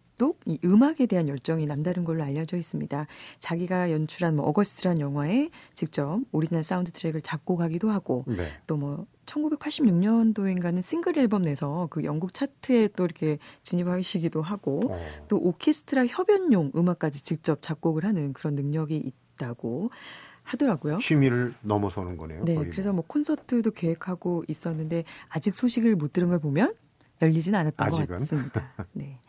이 0.47 0.57
음악에 0.64 1.07
대한 1.07 1.27
열정이 1.27 1.66
남다른 1.66 2.05
걸로 2.05 2.23
알려져 2.23 2.57
있습니다. 2.57 3.09
자기가 3.40 3.90
연출한 3.90 4.37
뭐 4.37 4.47
어거스트란 4.47 5.01
영화에 5.01 5.51
직접 5.75 6.21
오리지널 6.31 6.62
사운드 6.62 6.92
트랙을 6.92 7.23
작곡하기도 7.23 7.90
하고 7.90 8.25
네. 8.29 8.47
또 8.69 8.85
뭐 8.85 9.07
1986년도인가는 9.27 10.83
싱글 10.83 11.19
앨범 11.19 11.43
내서 11.43 11.89
그 11.91 12.05
영국 12.05 12.35
차트에 12.35 12.89
또 12.89 13.05
이렇게 13.05 13.39
진입하시기도 13.63 14.43
하고 14.43 14.93
어. 14.93 15.27
또 15.29 15.37
오케스트라 15.37 16.07
협연용 16.07 16.73
음악까지 16.75 17.23
직접 17.23 17.63
작곡을 17.63 18.05
하는 18.05 18.33
그런 18.33 18.55
능력이 18.55 19.13
있다고 19.37 19.91
하더라고요. 20.43 20.99
취미를 20.99 21.55
넘어서는 21.63 22.17
거네요. 22.17 22.45
네, 22.45 22.57
그래서 22.57 22.93
뭐 22.93 23.05
콘서트도 23.07 23.71
계획하고 23.71 24.45
있었는데 24.49 25.05
아직 25.29 25.55
소식을 25.55 25.95
못 25.97 26.13
들은 26.13 26.29
걸 26.29 26.41
보면 26.41 26.75
열리지는 27.21 27.59
않았던 27.61 27.87
아직은? 27.87 28.07
것 28.07 28.19
같습니다. 28.19 28.73
네. 28.93 29.21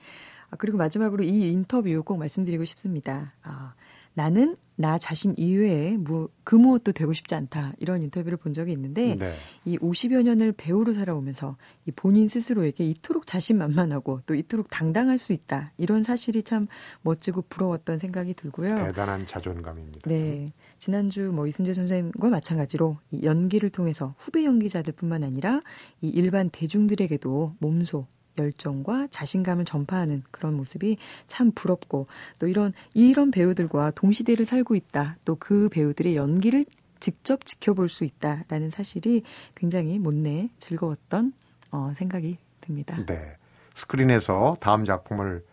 아, 0.50 0.56
그리고 0.58 0.78
마지막으로 0.78 1.24
이 1.24 1.52
인터뷰 1.52 2.02
꼭 2.04 2.18
말씀드리고 2.18 2.66
싶습니다. 2.66 3.34
아, 3.44 3.76
나는 4.14 4.56
나 4.76 4.98
자신 4.98 5.36
이외에 5.38 5.98
뭐, 5.98 6.30
그 6.44 6.56
무엇도 6.56 6.94
되고 6.94 7.14
싶지 7.14 7.36
않다. 7.36 7.74
이런 7.78 8.02
인터뷰를 8.02 8.38
본 8.38 8.54
적이 8.54 8.72
있는데, 8.72 9.16
네. 9.16 9.34
이 9.66 9.78
50여 9.78 10.24
년을 10.24 10.52
배우로 10.54 10.94
살아오면서 10.94 11.58
이 11.86 11.92
본인 11.92 12.28
스스로에게 12.28 12.84
이토록 12.86 13.28
자신만만하고 13.28 14.22
또 14.26 14.34
이토록 14.34 14.70
당당할 14.70 15.20
수 15.20 15.32
있다. 15.32 15.72
이런 15.78 16.02
사실이 16.02 16.42
참 16.44 16.68
멋지고 17.02 17.44
부러웠던 17.50 18.00
생각이 18.00 18.34
들고요. 18.34 18.76
대단한 18.78 19.28
자존감입니다. 19.28 20.10
네. 20.10 20.48
지난주 20.80 21.32
뭐 21.32 21.46
이순재 21.46 21.74
선생님과 21.74 22.30
마찬가지로 22.30 22.98
이 23.12 23.24
연기를 23.24 23.70
통해서 23.70 24.16
후배 24.18 24.44
연기자들뿐만 24.44 25.24
아니라 25.24 25.62
이 26.02 26.10
일반 26.10 26.50
대중들에게도 26.50 27.56
몸소 27.60 28.08
열정과 28.38 29.08
자신감을 29.12 29.66
전파하는 29.66 30.24
그런 30.32 30.56
모습이 30.56 30.98
참 31.28 31.52
부럽고 31.52 32.08
또 32.40 32.48
이런 32.48 32.74
이런 32.94 33.30
배우들과 33.30 33.92
동시대를 33.92 34.46
살고 34.46 34.76
있다. 34.76 35.18
또 35.26 35.38
그 35.44 35.68
배우들의 35.68 36.16
연기를 36.16 36.66
직접 37.02 37.44
지켜볼 37.44 37.90
수 37.90 38.06
있다라는 38.06 38.70
사실이 38.70 39.24
굉장히 39.56 40.00
못내 40.00 40.50
즐거웠던 40.58 41.34
어, 41.72 41.92
생각이 41.96 42.38
듭니다. 42.62 42.98
네. 43.06 43.36
스크린에서 43.76 44.56
다음 44.62 44.86
작품을 44.86 45.46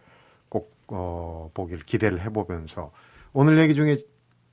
꼭 0.48 0.72
어, 0.86 1.50
보기를 1.54 1.84
기대를 1.84 2.20
해보면서 2.20 2.92
오늘 3.32 3.58
얘기 3.58 3.74
중에 3.74 3.96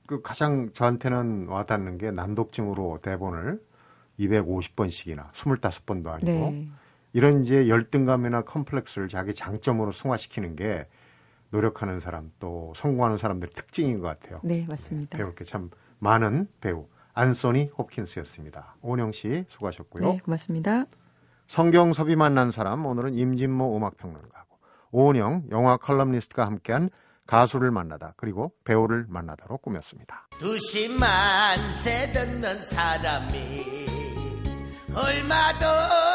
그 0.08 0.22
가장 0.22 0.72
저한테는 0.72 1.46
와닿는 1.46 1.98
게 1.98 2.10
난독증으로 2.10 2.98
대본을 3.00 3.62
250번씩이나 4.18 5.30
25번도 5.32 6.08
아니고 6.08 6.30
네. 6.30 6.68
이런 7.12 7.42
이제 7.42 7.68
열등감이나 7.68 8.42
컴플렉스를 8.42 9.08
자기 9.08 9.34
장점으로 9.34 9.92
승화시키는 9.92 10.56
게 10.56 10.86
노력하는 11.50 12.00
사람 12.00 12.30
또 12.38 12.72
성공하는 12.76 13.16
사람들의 13.16 13.54
특징인 13.54 14.00
것 14.00 14.08
같아요. 14.08 14.40
네, 14.44 14.66
맞습니다. 14.68 15.16
네, 15.16 15.22
배울 15.22 15.34
게 15.34 15.44
참 15.44 15.70
많은 15.98 16.48
배우 16.60 16.86
안소니 17.14 17.70
홉킨스였습니다. 17.76 18.76
오은영 18.82 19.12
씨 19.12 19.44
수고하셨고요. 19.48 20.04
네, 20.04 20.18
고맙습니다. 20.24 20.84
성경섭이 21.46 22.14
만난 22.16 22.52
사람 22.52 22.84
오늘은 22.84 23.14
임진모 23.14 23.76
음악평론가고 23.76 24.58
오은영 24.92 25.44
영화 25.50 25.76
컬럼니스트가 25.78 26.44
함께한 26.46 26.90
가수를 27.26 27.70
만나다 27.70 28.14
그리고 28.16 28.52
배우를 28.64 29.06
만나다로 29.08 29.58
꾸몄습니다. 29.58 30.28
두시 30.38 31.58
만세 31.72 32.12
듣는 32.12 32.62
사람이 32.62 33.86
얼마든지 34.94 36.07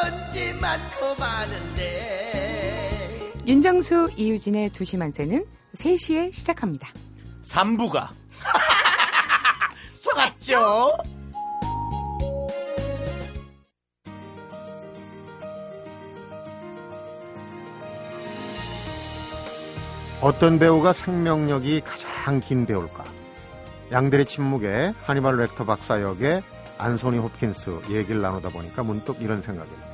많고 0.63 1.15
많은데 1.19 2.63
윤정수, 3.45 4.11
이유진의 4.15 4.69
두시 4.69 4.95
만세는 4.95 5.45
3시에 5.75 6.31
시작합니다. 6.33 6.87
3부가 7.43 8.07
속았죠? 9.93 10.95
어떤 20.21 20.57
배우가 20.57 20.93
생명력이 20.93 21.81
가장 21.81 22.39
긴 22.39 22.65
배우일까? 22.65 23.03
양들의 23.91 24.25
침묵에 24.25 24.93
하니발 25.03 25.35
렉터 25.35 25.65
박사 25.65 26.01
역의 26.01 26.41
안소니 26.77 27.17
홉킨스 27.17 27.81
얘기를 27.89 28.21
나누다 28.21 28.47
보니까 28.49 28.83
문득 28.83 29.21
이런 29.21 29.41
생각입니다. 29.41 29.92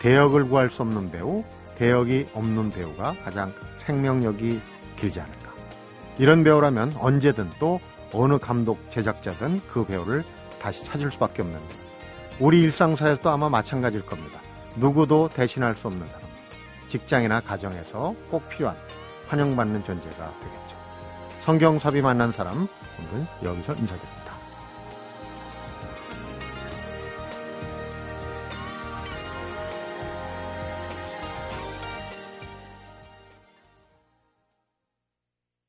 대역을 0.00 0.48
구할 0.48 0.70
수 0.70 0.82
없는 0.82 1.10
배우, 1.10 1.44
대역이 1.76 2.28
없는 2.34 2.70
배우가 2.70 3.14
가장 3.24 3.52
생명력이 3.78 4.60
길지 4.96 5.20
않을까. 5.20 5.52
이런 6.18 6.42
배우라면 6.44 6.94
언제든 6.98 7.50
또 7.58 7.80
어느 8.12 8.38
감독, 8.38 8.90
제작자든 8.90 9.60
그 9.72 9.84
배우를 9.84 10.24
다시 10.60 10.84
찾을 10.84 11.10
수밖에 11.10 11.42
없는데 11.42 11.74
우리 12.40 12.60
일상사에서도 12.60 13.28
아마 13.30 13.48
마찬가지일 13.48 14.04
겁니다. 14.06 14.40
누구도 14.76 15.28
대신할 15.28 15.76
수 15.76 15.88
없는 15.88 16.06
사람. 16.06 16.28
직장이나 16.88 17.40
가정에서 17.40 18.14
꼭 18.30 18.48
필요한 18.48 18.76
환영받는 19.28 19.84
존재가 19.84 20.32
되겠죠. 20.38 20.76
성경섭이 21.40 22.00
만난 22.02 22.32
사람 22.32 22.66
오늘은 22.98 23.26
여기서 23.42 23.74
인사드립니다. 23.74 24.17